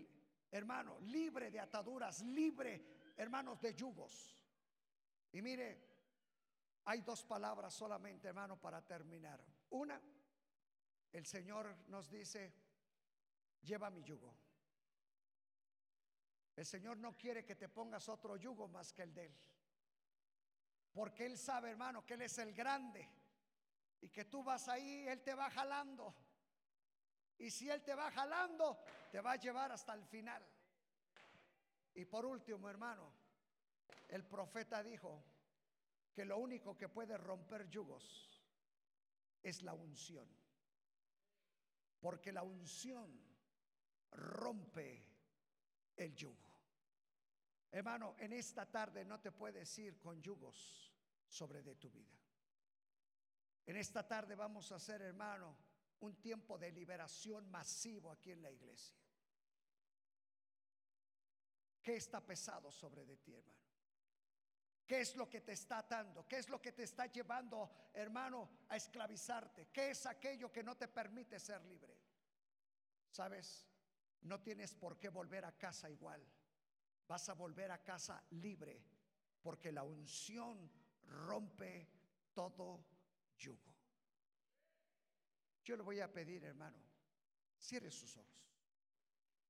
hermano, 0.50 0.98
libre 1.00 1.50
de 1.50 1.60
ataduras, 1.60 2.22
libre, 2.22 3.12
hermanos, 3.16 3.60
de 3.60 3.74
yugos. 3.74 4.38
Y 5.32 5.40
mire, 5.40 5.92
hay 6.84 7.00
dos 7.00 7.24
palabras 7.24 7.72
solamente, 7.72 8.28
hermano, 8.28 8.60
para 8.60 8.84
terminar. 8.84 9.42
Una, 9.70 10.00
el 11.12 11.26
Señor 11.26 11.74
nos 11.88 12.10
dice, 12.10 12.52
lleva 13.62 13.90
mi 13.90 14.02
yugo. 14.02 14.36
El 16.54 16.66
Señor 16.66 16.98
no 16.98 17.16
quiere 17.16 17.44
que 17.44 17.56
te 17.56 17.68
pongas 17.68 18.08
otro 18.10 18.36
yugo 18.36 18.68
más 18.68 18.92
que 18.92 19.02
el 19.02 19.14
de 19.14 19.26
Él. 19.26 19.36
Porque 20.92 21.24
Él 21.24 21.38
sabe, 21.38 21.70
hermano, 21.70 22.04
que 22.04 22.14
Él 22.14 22.22
es 22.22 22.36
el 22.38 22.52
grande. 22.52 23.08
Y 24.02 24.10
que 24.10 24.26
tú 24.26 24.42
vas 24.42 24.68
ahí, 24.68 25.06
Él 25.08 25.22
te 25.22 25.34
va 25.34 25.48
jalando. 25.48 26.14
Y 27.42 27.50
si 27.50 27.68
Él 27.68 27.82
te 27.82 27.92
va 27.96 28.08
jalando, 28.12 28.84
te 29.10 29.20
va 29.20 29.32
a 29.32 29.36
llevar 29.36 29.72
hasta 29.72 29.92
el 29.94 30.04
final. 30.04 30.46
Y 31.92 32.04
por 32.04 32.24
último, 32.24 32.70
hermano, 32.70 33.12
el 34.06 34.24
profeta 34.24 34.80
dijo 34.80 35.24
que 36.14 36.24
lo 36.24 36.38
único 36.38 36.76
que 36.76 36.88
puede 36.88 37.16
romper 37.16 37.68
yugos 37.68 38.40
es 39.42 39.60
la 39.62 39.74
unción. 39.74 40.28
Porque 41.98 42.30
la 42.30 42.44
unción 42.44 43.10
rompe 44.12 45.04
el 45.96 46.14
yugo. 46.14 46.46
Hermano, 47.72 48.14
en 48.20 48.34
esta 48.34 48.70
tarde 48.70 49.04
no 49.04 49.18
te 49.18 49.32
puedes 49.32 49.76
ir 49.80 49.98
con 49.98 50.22
yugos 50.22 50.94
sobre 51.26 51.60
de 51.64 51.74
tu 51.74 51.90
vida. 51.90 52.16
En 53.66 53.76
esta 53.76 54.06
tarde 54.06 54.36
vamos 54.36 54.70
a 54.70 54.76
hacer, 54.76 55.02
hermano, 55.02 55.71
un 56.02 56.16
tiempo 56.16 56.58
de 56.58 56.70
liberación 56.72 57.48
masivo 57.50 58.10
aquí 58.10 58.32
en 58.32 58.42
la 58.42 58.50
iglesia. 58.50 58.96
¿Qué 61.82 61.96
está 61.96 62.20
pesado 62.20 62.70
sobre 62.70 63.04
ti, 63.18 63.34
hermano? 63.34 63.60
¿Qué 64.86 65.00
es 65.00 65.16
lo 65.16 65.28
que 65.28 65.40
te 65.40 65.52
está 65.52 65.78
atando? 65.78 66.26
¿Qué 66.28 66.38
es 66.38 66.48
lo 66.48 66.60
que 66.60 66.72
te 66.72 66.82
está 66.82 67.06
llevando, 67.06 67.70
hermano, 67.94 68.50
a 68.68 68.76
esclavizarte? 68.76 69.68
¿Qué 69.72 69.90
es 69.90 70.06
aquello 70.06 70.52
que 70.52 70.62
no 70.62 70.76
te 70.76 70.88
permite 70.88 71.38
ser 71.38 71.64
libre? 71.64 71.96
¿Sabes? 73.10 73.66
No 74.22 74.40
tienes 74.40 74.74
por 74.74 74.98
qué 74.98 75.08
volver 75.08 75.44
a 75.44 75.56
casa 75.56 75.88
igual. 75.88 76.24
Vas 77.08 77.28
a 77.28 77.34
volver 77.34 77.70
a 77.70 77.82
casa 77.82 78.22
libre 78.30 78.84
porque 79.40 79.72
la 79.72 79.82
unción 79.82 80.70
rompe 81.04 81.88
todo 82.34 82.84
yugo. 83.36 83.71
Yo 85.64 85.76
le 85.76 85.82
voy 85.82 86.00
a 86.00 86.12
pedir, 86.12 86.44
hermano, 86.44 86.78
cierre 87.58 87.90
sus 87.90 88.16
ojos. 88.16 88.32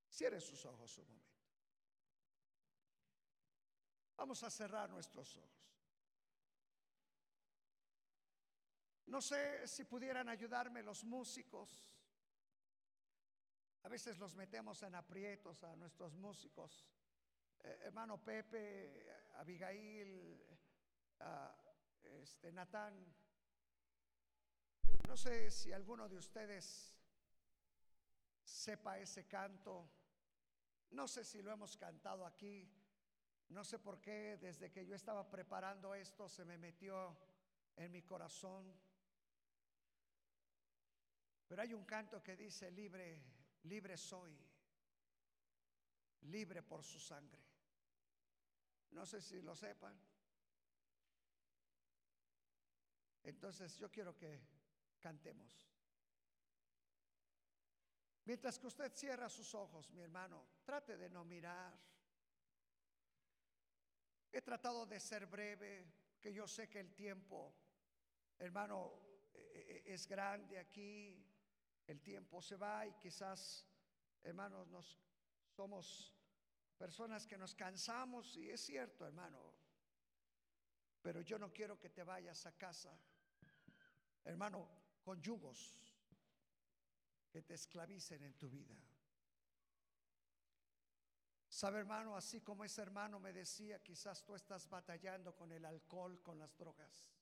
Cierre 0.08 0.40
sus 0.40 0.64
ojos 0.66 0.98
un 0.98 1.06
momento. 1.06 1.32
Vamos 4.16 4.42
a 4.42 4.50
cerrar 4.50 4.90
nuestros 4.90 5.36
ojos. 5.36 5.62
No 9.06 9.20
sé 9.20 9.66
si 9.66 9.84
pudieran 9.84 10.28
ayudarme 10.28 10.82
los 10.82 11.04
músicos. 11.04 11.92
A 13.82 13.88
veces 13.88 14.18
los 14.18 14.34
metemos 14.34 14.82
en 14.82 14.94
aprietos 14.94 15.64
a 15.64 15.74
nuestros 15.76 16.14
músicos. 16.14 16.86
Eh, 17.58 17.80
hermano 17.84 18.22
Pepe, 18.22 19.28
Abigail, 19.34 20.46
este, 22.02 22.52
Natán 22.52 23.12
no 25.12 25.16
sé 25.18 25.50
si 25.50 25.70
alguno 25.74 26.08
de 26.08 26.16
ustedes 26.16 26.96
sepa 28.42 28.98
ese 28.98 29.26
canto. 29.28 29.86
No 30.92 31.06
sé 31.06 31.22
si 31.22 31.42
lo 31.42 31.52
hemos 31.52 31.76
cantado 31.76 32.24
aquí. 32.24 32.66
No 33.50 33.62
sé 33.62 33.78
por 33.78 34.00
qué 34.00 34.38
desde 34.38 34.72
que 34.72 34.86
yo 34.86 34.94
estaba 34.94 35.28
preparando 35.28 35.94
esto 35.94 36.30
se 36.30 36.46
me 36.46 36.56
metió 36.56 37.14
en 37.76 37.92
mi 37.92 38.00
corazón. 38.00 38.74
Pero 41.46 41.60
hay 41.60 41.74
un 41.74 41.84
canto 41.84 42.22
que 42.22 42.34
dice, 42.34 42.70
libre, 42.70 43.22
libre 43.64 43.98
soy, 43.98 44.34
libre 46.22 46.62
por 46.62 46.82
su 46.82 46.98
sangre. 46.98 47.44
No 48.92 49.04
sé 49.04 49.20
si 49.20 49.42
lo 49.42 49.54
sepan. 49.54 49.94
Entonces 53.24 53.76
yo 53.76 53.90
quiero 53.90 54.16
que 54.16 54.61
cantemos. 55.02 55.68
Mientras 58.24 58.58
que 58.58 58.68
usted 58.68 58.92
cierra 58.94 59.28
sus 59.28 59.54
ojos, 59.54 59.90
mi 59.90 60.00
hermano, 60.00 60.46
trate 60.64 60.96
de 60.96 61.10
no 61.10 61.24
mirar. 61.24 61.76
He 64.30 64.40
tratado 64.40 64.86
de 64.86 65.00
ser 65.00 65.26
breve, 65.26 65.92
que 66.20 66.32
yo 66.32 66.46
sé 66.46 66.68
que 66.68 66.78
el 66.78 66.94
tiempo, 66.94 67.52
hermano, 68.38 68.92
e, 69.34 69.82
e, 69.86 69.92
es 69.92 70.06
grande 70.06 70.58
aquí, 70.58 71.22
el 71.86 72.00
tiempo 72.00 72.40
se 72.40 72.56
va 72.56 72.86
y 72.86 72.92
quizás, 72.94 73.66
hermanos, 74.22 74.68
nos 74.68 74.98
somos 75.56 76.14
personas 76.78 77.26
que 77.26 77.36
nos 77.36 77.54
cansamos 77.54 78.36
y 78.36 78.50
es 78.50 78.60
cierto, 78.60 79.04
hermano. 79.04 79.52
Pero 81.02 81.20
yo 81.20 81.38
no 81.38 81.52
quiero 81.52 81.78
que 81.78 81.90
te 81.90 82.04
vayas 82.04 82.46
a 82.46 82.52
casa, 82.52 82.96
hermano, 84.24 84.81
con 85.02 85.20
yugos 85.20 85.76
que 87.30 87.42
te 87.42 87.54
esclavicen 87.54 88.22
en 88.22 88.34
tu 88.34 88.48
vida. 88.48 88.76
Sabe, 91.48 91.80
hermano, 91.80 92.16
así 92.16 92.40
como 92.40 92.64
ese 92.64 92.80
hermano 92.80 93.20
me 93.20 93.32
decía, 93.32 93.82
quizás 93.82 94.24
tú 94.24 94.34
estás 94.34 94.68
batallando 94.68 95.36
con 95.36 95.52
el 95.52 95.64
alcohol, 95.64 96.22
con 96.22 96.38
las 96.38 96.56
drogas. 96.56 97.12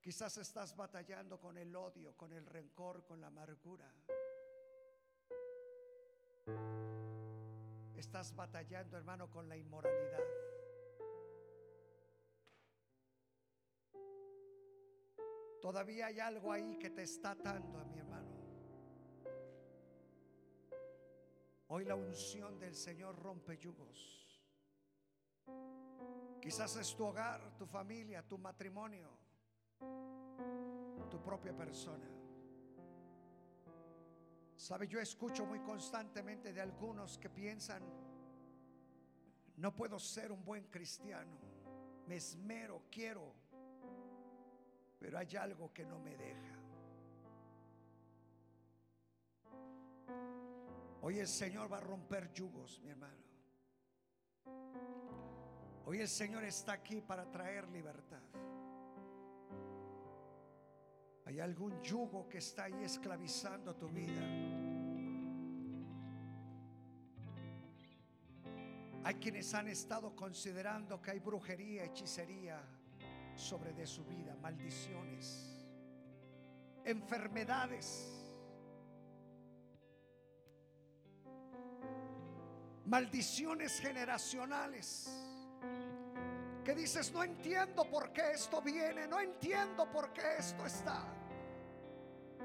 Quizás 0.00 0.36
estás 0.36 0.76
batallando 0.76 1.40
con 1.40 1.56
el 1.56 1.74
odio, 1.74 2.14
con 2.14 2.32
el 2.32 2.44
rencor, 2.44 3.06
con 3.06 3.22
la 3.22 3.28
amargura. 3.28 3.90
Estás 7.96 8.34
batallando, 8.36 8.98
hermano, 8.98 9.30
con 9.30 9.48
la 9.48 9.56
inmoralidad. 9.56 10.20
Todavía 15.64 16.08
hay 16.08 16.20
algo 16.20 16.52
ahí 16.52 16.76
que 16.76 16.90
te 16.90 17.04
está 17.04 17.30
atando, 17.30 17.82
mi 17.86 17.96
hermano. 17.98 18.28
Hoy 21.68 21.86
la 21.86 21.94
unción 21.94 22.58
del 22.58 22.74
Señor 22.74 23.18
rompe 23.18 23.56
yugos. 23.56 24.44
Quizás 26.38 26.76
es 26.76 26.94
tu 26.94 27.06
hogar, 27.06 27.56
tu 27.56 27.64
familia, 27.64 28.22
tu 28.28 28.36
matrimonio, 28.36 29.08
tu 31.08 31.22
propia 31.22 31.56
persona. 31.56 32.10
Sabe, 34.54 34.86
yo 34.86 35.00
escucho 35.00 35.46
muy 35.46 35.60
constantemente 35.60 36.52
de 36.52 36.60
algunos 36.60 37.16
que 37.16 37.30
piensan, 37.30 37.82
no 39.56 39.74
puedo 39.74 39.98
ser 39.98 40.30
un 40.30 40.44
buen 40.44 40.64
cristiano, 40.64 41.38
me 42.06 42.16
esmero, 42.16 42.82
quiero, 42.90 43.43
pero 45.04 45.18
hay 45.18 45.36
algo 45.36 45.70
que 45.70 45.84
no 45.84 45.98
me 45.98 46.16
deja. 46.16 46.58
Hoy 51.02 51.18
el 51.18 51.28
Señor 51.28 51.70
va 51.70 51.76
a 51.76 51.80
romper 51.80 52.32
yugos, 52.32 52.80
mi 52.80 52.88
hermano. 52.88 53.22
Hoy 55.84 56.00
el 56.00 56.08
Señor 56.08 56.42
está 56.44 56.72
aquí 56.72 57.02
para 57.02 57.30
traer 57.30 57.68
libertad. 57.68 58.22
Hay 61.26 61.38
algún 61.38 61.82
yugo 61.82 62.26
que 62.26 62.38
está 62.38 62.64
ahí 62.64 62.82
esclavizando 62.82 63.76
tu 63.76 63.90
vida. 63.90 64.22
Hay 69.04 69.16
quienes 69.16 69.52
han 69.52 69.68
estado 69.68 70.16
considerando 70.16 71.02
que 71.02 71.10
hay 71.10 71.18
brujería, 71.18 71.84
hechicería 71.84 72.66
sobre 73.36 73.72
de 73.72 73.86
su 73.86 74.04
vida, 74.04 74.36
maldiciones, 74.40 75.66
enfermedades, 76.84 78.14
maldiciones 82.86 83.80
generacionales. 83.80 85.10
Que 86.64 86.74
dices, 86.74 87.12
no 87.12 87.22
entiendo 87.22 87.88
por 87.90 88.10
qué 88.12 88.32
esto 88.32 88.62
viene, 88.62 89.06
no 89.06 89.20
entiendo 89.20 89.90
por 89.90 90.12
qué 90.12 90.36
esto 90.38 90.64
está. 90.64 91.04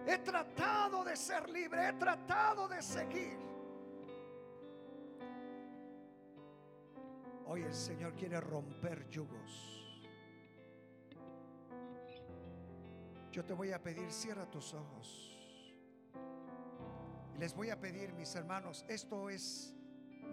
He 0.05 0.17
tratado 0.17 1.03
de 1.03 1.15
ser 1.15 1.49
libre, 1.49 1.89
he 1.89 1.93
tratado 1.93 2.67
de 2.67 2.81
seguir. 2.81 3.37
Hoy 7.45 7.63
el 7.63 7.73
Señor 7.73 8.13
quiere 8.15 8.39
romper 8.41 9.07
yugos. 9.07 9.78
Yo 13.39 13.45
te 13.45 13.53
voy 13.53 13.71
a 13.71 13.81
pedir, 13.81 14.11
cierra 14.11 14.45
tus 14.51 14.73
ojos. 14.73 15.33
Les 17.37 17.55
voy 17.55 17.69
a 17.69 17.79
pedir, 17.79 18.11
mis 18.11 18.35
hermanos, 18.35 18.83
esto 18.89 19.29
es 19.29 19.73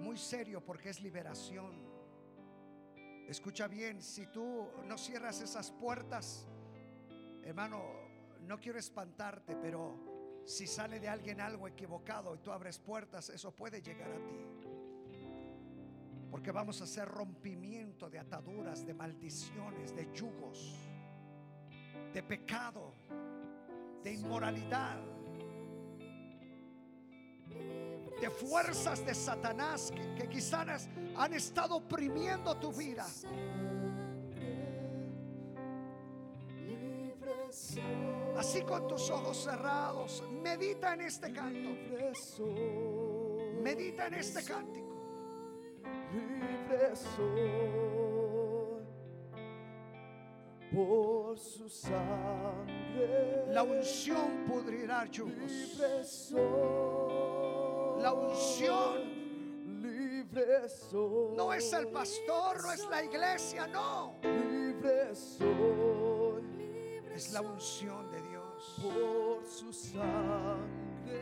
muy 0.01 0.19
serio 0.19 0.61
porque 0.65 0.89
es 0.91 1.01
liberación. 1.01 1.73
Escucha 3.29 3.69
bien, 3.69 4.03
si 4.03 4.27
tú 4.27 4.67
no 4.89 4.99
cierras 4.99 5.41
esas 5.41 5.71
puertas, 5.71 6.49
hermano, 7.45 7.81
no 8.41 8.59
quiero 8.59 8.81
espantarte, 8.81 9.55
pero 9.55 10.43
si 10.45 10.67
sale 10.67 10.99
de 10.99 11.09
alguien 11.09 11.41
algo 11.41 11.69
equivocado 11.69 12.35
y 12.35 12.39
tú 12.39 12.51
abres 12.51 12.81
puertas, 12.81 13.31
eso 13.31 13.55
puede 13.55 13.83
llegar 13.83 14.11
a 14.11 14.27
ti. 14.27 14.41
Porque 16.29 16.51
vamos 16.51 16.81
a 16.81 16.85
hacer 16.85 17.07
rompimiento 17.07 18.11
de 18.11 18.19
ataduras, 18.19 18.85
de 18.85 18.95
maldiciones, 18.95 19.95
de 19.95 20.13
yugos 20.13 20.96
de 22.17 22.23
pecado, 22.23 22.95
de 24.03 24.15
inmoralidad, 24.15 24.97
de 28.19 28.31
fuerzas 28.31 29.05
de 29.05 29.15
Satanás 29.15 29.93
que, 30.17 30.27
quizás 30.27 30.89
han 31.15 31.35
estado 31.35 31.77
oprimiendo 31.77 32.57
tu 32.57 32.73
vida. 32.73 33.05
Así 38.39 38.63
con 38.63 38.89
tus 38.89 39.11
ojos 39.11 39.45
cerrados, 39.45 40.25
medita 40.43 40.95
en 40.95 41.03
este 41.03 41.31
canto. 41.35 41.69
Medita 43.63 44.07
en 44.07 44.15
este 44.15 44.43
cántico. 44.43 44.87
Por 50.77 51.39
su 51.39 51.69
sangre. 51.71 53.47
La 53.49 53.63
unción 53.63 54.45
pudrirá 54.47 55.07
yugos. 55.07 56.31
La 57.99 58.13
unción 58.13 59.83
libre 59.83 60.69
soy. 60.69 61.35
no 61.35 61.53
es 61.55 61.73
el 61.73 61.89
pastor, 61.89 62.63
no 62.63 62.73
es 62.73 62.87
la 62.91 63.03
iglesia, 63.03 63.67
no. 63.67 64.17
Libre 64.23 65.15
soy. 65.15 66.45
Es 67.15 67.33
la 67.33 67.41
unción 67.41 68.11
de 68.11 68.21
Dios. 68.29 68.75
Por 68.83 69.47
su 69.47 69.73
sangre. 69.73 71.17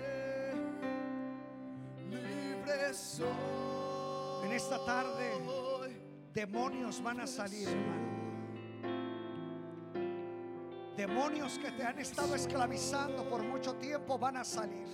Libre 2.10 2.92
soy. 2.92 3.28
En 4.46 4.52
esta 4.52 4.84
tarde 4.84 5.30
demonios 6.32 7.00
van 7.00 7.20
a 7.20 7.26
salir, 7.28 7.68
hermano. 7.68 8.13
Demonios 11.06 11.58
que 11.58 11.70
te 11.70 11.82
han 11.82 11.98
estado 11.98 12.34
esclavizando 12.34 13.28
por 13.28 13.42
mucho 13.42 13.74
tiempo 13.74 14.18
van 14.18 14.38
a 14.38 14.44
salir. 14.44 14.86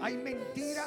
Hay 0.00 0.16
mentira. 0.16 0.84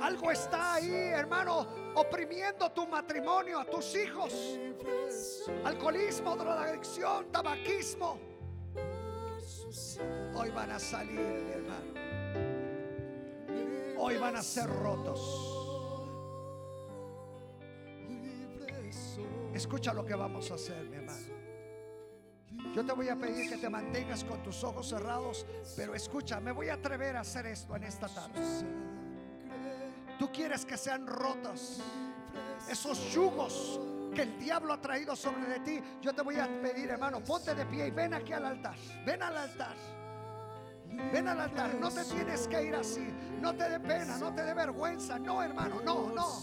Algo 0.00 0.32
está 0.32 0.74
ahí, 0.74 0.90
hermano, 0.90 1.68
oprimiendo 1.94 2.72
tu 2.72 2.84
matrimonio, 2.88 3.60
a 3.60 3.64
tus 3.64 3.94
hijos. 3.94 4.58
Alcoholismo, 5.64 6.34
drogadicción, 6.34 7.30
tabaquismo. 7.30 8.18
Hoy 10.34 10.50
van 10.50 10.72
a 10.72 10.80
salir, 10.80 11.20
hermano. 11.20 11.92
Hoy 13.96 14.16
van 14.16 14.34
a 14.34 14.42
ser 14.42 14.68
rotos. 14.68 15.57
Escucha 19.58 19.92
lo 19.92 20.04
que 20.04 20.14
vamos 20.14 20.48
a 20.52 20.54
hacer, 20.54 20.84
mi 20.84 20.98
hermano. 20.98 21.18
Yo 22.72 22.86
te 22.86 22.92
voy 22.92 23.08
a 23.08 23.16
pedir 23.16 23.50
que 23.50 23.56
te 23.56 23.68
mantengas 23.68 24.22
con 24.22 24.40
tus 24.40 24.62
ojos 24.62 24.88
cerrados, 24.88 25.44
pero 25.74 25.96
escucha, 25.96 26.38
me 26.38 26.52
voy 26.52 26.68
a 26.68 26.74
atrever 26.74 27.16
a 27.16 27.22
hacer 27.22 27.46
esto 27.46 27.74
en 27.74 27.82
esta 27.82 28.06
tarde. 28.06 28.40
Tú 30.16 30.30
quieres 30.30 30.64
que 30.64 30.76
sean 30.76 31.08
rotos 31.08 31.80
esos 32.70 33.12
yugos 33.12 33.80
que 34.14 34.22
el 34.22 34.38
diablo 34.38 34.74
ha 34.74 34.80
traído 34.80 35.16
sobre 35.16 35.44
de 35.46 35.58
ti. 35.58 35.80
Yo 36.02 36.14
te 36.14 36.22
voy 36.22 36.36
a 36.36 36.46
pedir, 36.62 36.90
hermano, 36.90 37.18
ponte 37.24 37.52
de 37.52 37.66
pie 37.66 37.88
y 37.88 37.90
ven 37.90 38.14
aquí 38.14 38.32
al 38.32 38.46
altar. 38.46 38.76
Ven 39.04 39.20
al 39.24 39.36
altar. 39.36 39.74
Ven 41.12 41.28
al 41.28 41.40
altar, 41.40 41.74
no 41.74 41.90
te 41.90 42.04
tienes 42.04 42.48
que 42.48 42.64
ir 42.64 42.74
así, 42.74 43.08
no 43.40 43.54
te 43.54 43.68
dé 43.68 43.80
pena, 43.80 44.18
no 44.18 44.34
te 44.34 44.42
dé 44.42 44.52
vergüenza, 44.54 45.18
no 45.18 45.42
hermano, 45.42 45.80
no, 45.84 46.12
no. 46.12 46.42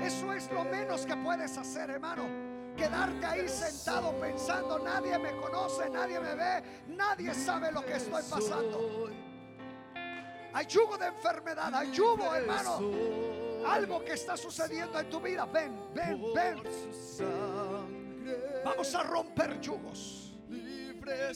Eso 0.00 0.32
es 0.32 0.50
lo 0.52 0.64
menos 0.64 1.06
que 1.06 1.16
puedes 1.16 1.56
hacer, 1.56 1.90
hermano. 1.90 2.24
Quedarte 2.76 3.24
ahí 3.24 3.48
sentado 3.48 4.12
pensando, 4.20 4.78
nadie 4.78 5.18
me 5.18 5.34
conoce, 5.36 5.88
nadie 5.88 6.20
me 6.20 6.34
ve, 6.34 6.62
nadie 6.88 7.32
sabe 7.34 7.72
lo 7.72 7.84
que 7.84 7.96
estoy 7.96 8.22
pasando. 8.28 9.10
Hay 10.52 10.66
yugo 10.66 10.96
de 10.96 11.06
enfermedad, 11.06 11.74
hay 11.74 11.90
yugo, 11.92 12.34
hermano. 12.34 12.80
Algo 13.66 14.04
que 14.04 14.12
está 14.12 14.36
sucediendo 14.36 14.98
en 14.98 15.10
tu 15.10 15.20
vida. 15.20 15.44
Ven, 15.46 15.78
ven, 15.94 16.22
ven. 16.34 16.62
Vamos 18.64 18.94
a 18.94 19.02
romper 19.02 19.60
yugos. 19.60 20.34
En 20.48 21.34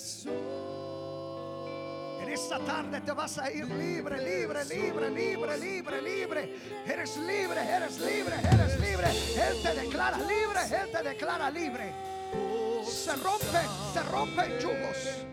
esta 2.33 2.59
tarde 2.61 3.01
te 3.01 3.11
vas 3.13 3.39
a 3.39 3.51
ir 3.51 3.67
libre, 3.67 4.19
libre, 4.19 4.65
libre, 4.65 5.11
libre, 5.11 5.59
libre, 5.59 6.01
libre. 6.03 6.57
Eres 6.87 7.17
libre, 7.17 7.61
eres 7.61 7.99
libre, 7.99 8.37
eres 8.37 8.81
libre. 8.81 9.09
Él 9.09 9.61
te 9.63 9.75
declara 9.75 10.19
libre, 10.19 10.61
Él 10.71 10.93
te 10.93 11.03
declara 11.03 11.51
libre. 11.51 11.93
Se 12.87 13.17
rompen, 13.17 13.67
se 13.93 14.03
rompen 14.05 14.59
yugos. 14.61 15.27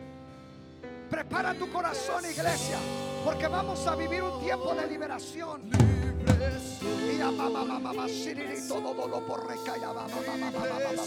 Prepara 1.09 1.53
tu 1.53 1.71
corazón, 1.71 2.25
iglesia, 2.25 2.79
porque 3.23 3.47
vamos 3.47 3.85
a 3.87 3.95
vivir 3.95 4.23
un 4.23 4.43
tiempo 4.43 4.73
de 4.73 4.87
liberación. 4.87 5.69
Y 5.69 5.73
mamá, 7.19 7.49
mamá, 7.49 7.79
mamá, 7.79 7.79
mamá, 7.79 7.93
mamá, 7.93 8.07
mamá, 10.37 10.95
mamá, 10.95 11.03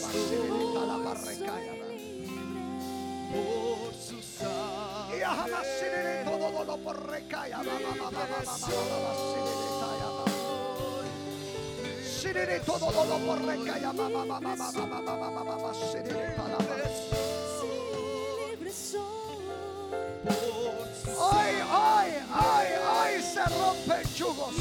Hoy, 21.18 21.55
hoy, 21.71 22.09
hoy, 22.33 22.66
hoy 22.91 23.23
se 23.23 23.45
rompen 23.45 24.14
yugos. 24.14 24.55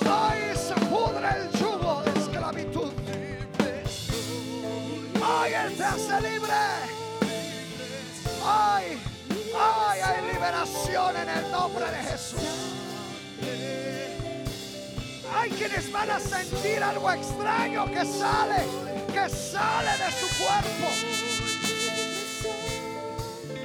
Hoy 0.00 0.56
se 0.56 0.74
pudre 0.86 1.28
el 1.36 1.50
yugo 1.58 2.02
de 2.02 2.20
esclavitud. 2.20 2.92
Hoy 5.22 5.52
Él 5.52 5.76
te 5.76 5.84
hace 5.84 6.20
libre. 6.20 6.54
Hoy, 8.42 9.09
hay 9.56 10.32
liberación 10.32 11.16
en 11.16 11.28
el 11.28 11.50
nombre 11.50 11.84
de 11.90 11.96
Jesús. 12.10 12.40
Hay 15.34 15.50
quienes 15.50 15.90
van 15.92 16.10
a 16.10 16.20
sentir 16.20 16.82
algo 16.82 17.10
extraño 17.10 17.86
que 17.86 18.04
sale, 18.04 18.64
que 19.12 19.28
sale 19.28 19.90
de 19.90 20.10
su 20.12 20.26
cuerpo. 20.42 20.88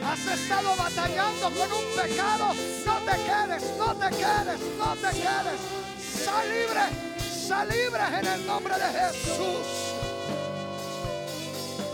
Has 0.08 0.40
estado 0.40 0.76
batallando 0.76 1.50
con 1.50 1.72
un 1.72 1.86
pecado. 1.96 2.54
No 2.86 2.98
te 3.00 3.18
quedes, 3.24 3.78
no 3.78 3.96
te 3.96 4.10
quedes, 4.16 4.62
no 4.78 4.96
te 4.96 5.18
quedes. 5.18 5.60
Sal 6.24 6.48
libre, 6.48 7.18
sal 7.48 7.70
libre 7.70 8.20
en 8.20 8.28
el 8.28 8.46
nombre 8.46 8.76
de 8.76 9.00
Jesús. 9.00 9.95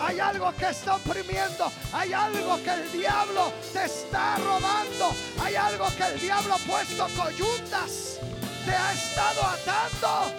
Hay 0.01 0.19
algo 0.19 0.51
que 0.55 0.69
está 0.69 0.95
oprimiendo. 0.95 1.71
Hay 1.93 2.11
algo 2.11 2.61
que 2.63 2.71
el 2.71 2.91
diablo 2.91 3.53
te 3.71 3.85
está 3.85 4.35
robando. 4.37 5.13
Hay 5.39 5.55
algo 5.55 5.87
que 5.95 6.03
el 6.03 6.19
diablo 6.19 6.55
ha 6.55 6.57
puesto 6.57 7.07
coyuntas. 7.15 8.17
Te 8.65 8.71
ha 8.71 8.93
estado 8.93 9.41
atando. 9.43 10.33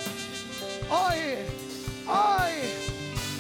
Hoy, 0.91 1.39
hoy, 2.09 2.53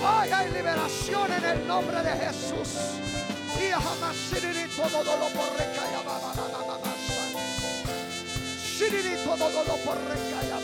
hoy 0.00 0.28
hay 0.30 0.50
liberación 0.52 1.32
en 1.32 1.44
el 1.44 1.66
nombre 1.66 2.02
de 2.02 2.12
Jesús. 2.12 3.00
Y 3.60 3.70
jamás 3.70 4.16
todo 4.76 5.18
lo 5.18 5.28
por 5.28 5.58
recaya 5.58 6.02
todo 9.38 9.64
lo 9.64 9.76
por 9.84 9.96
recaya 10.08 10.58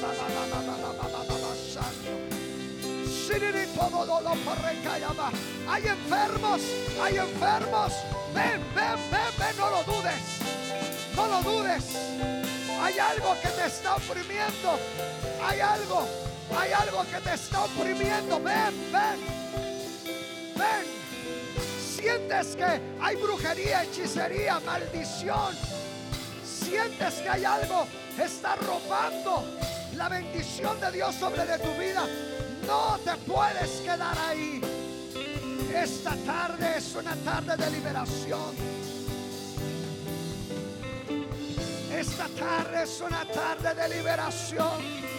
Hay 5.68 5.86
enfermos, 5.86 6.60
hay 7.00 7.16
enfermos. 7.18 7.92
Ven, 8.34 8.60
ven, 8.74 8.96
ven, 9.10 9.32
ven, 9.38 9.56
no 9.56 9.70
lo 9.70 9.82
dudes. 9.84 10.22
No 11.14 11.26
lo 11.26 11.42
dudes. 11.42 11.84
Hay 12.80 12.98
algo 12.98 13.34
que 13.42 13.48
te 13.48 13.66
está 13.66 13.96
oprimiendo. 13.96 14.78
Hay 15.42 15.60
algo, 15.60 16.06
hay 16.56 16.72
algo 16.72 17.04
que 17.04 17.20
te 17.20 17.34
está 17.34 17.64
oprimiendo. 17.64 18.40
Ven, 18.40 18.92
ven. 18.92 19.20
Ven 20.56 20.98
sientes 22.00 22.56
que 22.56 22.80
hay 23.00 23.16
brujería, 23.16 23.82
hechicería, 23.82 24.60
maldición, 24.60 25.54
sientes 26.44 27.14
que 27.14 27.28
hay 27.28 27.44
algo 27.44 27.86
que 28.16 28.22
está 28.24 28.54
robando 28.56 29.44
la 29.96 30.08
bendición 30.08 30.80
de 30.80 30.92
Dios 30.92 31.14
sobre 31.16 31.44
de 31.44 31.58
tu 31.58 31.72
vida, 31.74 32.06
no 32.68 32.98
te 33.02 33.16
puedes 33.26 33.70
quedar 33.80 34.16
ahí. 34.28 34.60
Esta 35.74 36.14
tarde 36.16 36.76
es 36.76 36.94
una 36.94 37.16
tarde 37.16 37.56
de 37.56 37.70
liberación. 37.70 38.54
Esta 41.90 42.28
tarde 42.28 42.82
es 42.82 43.00
una 43.00 43.24
tarde 43.24 43.74
de 43.74 43.96
liberación. 43.96 45.17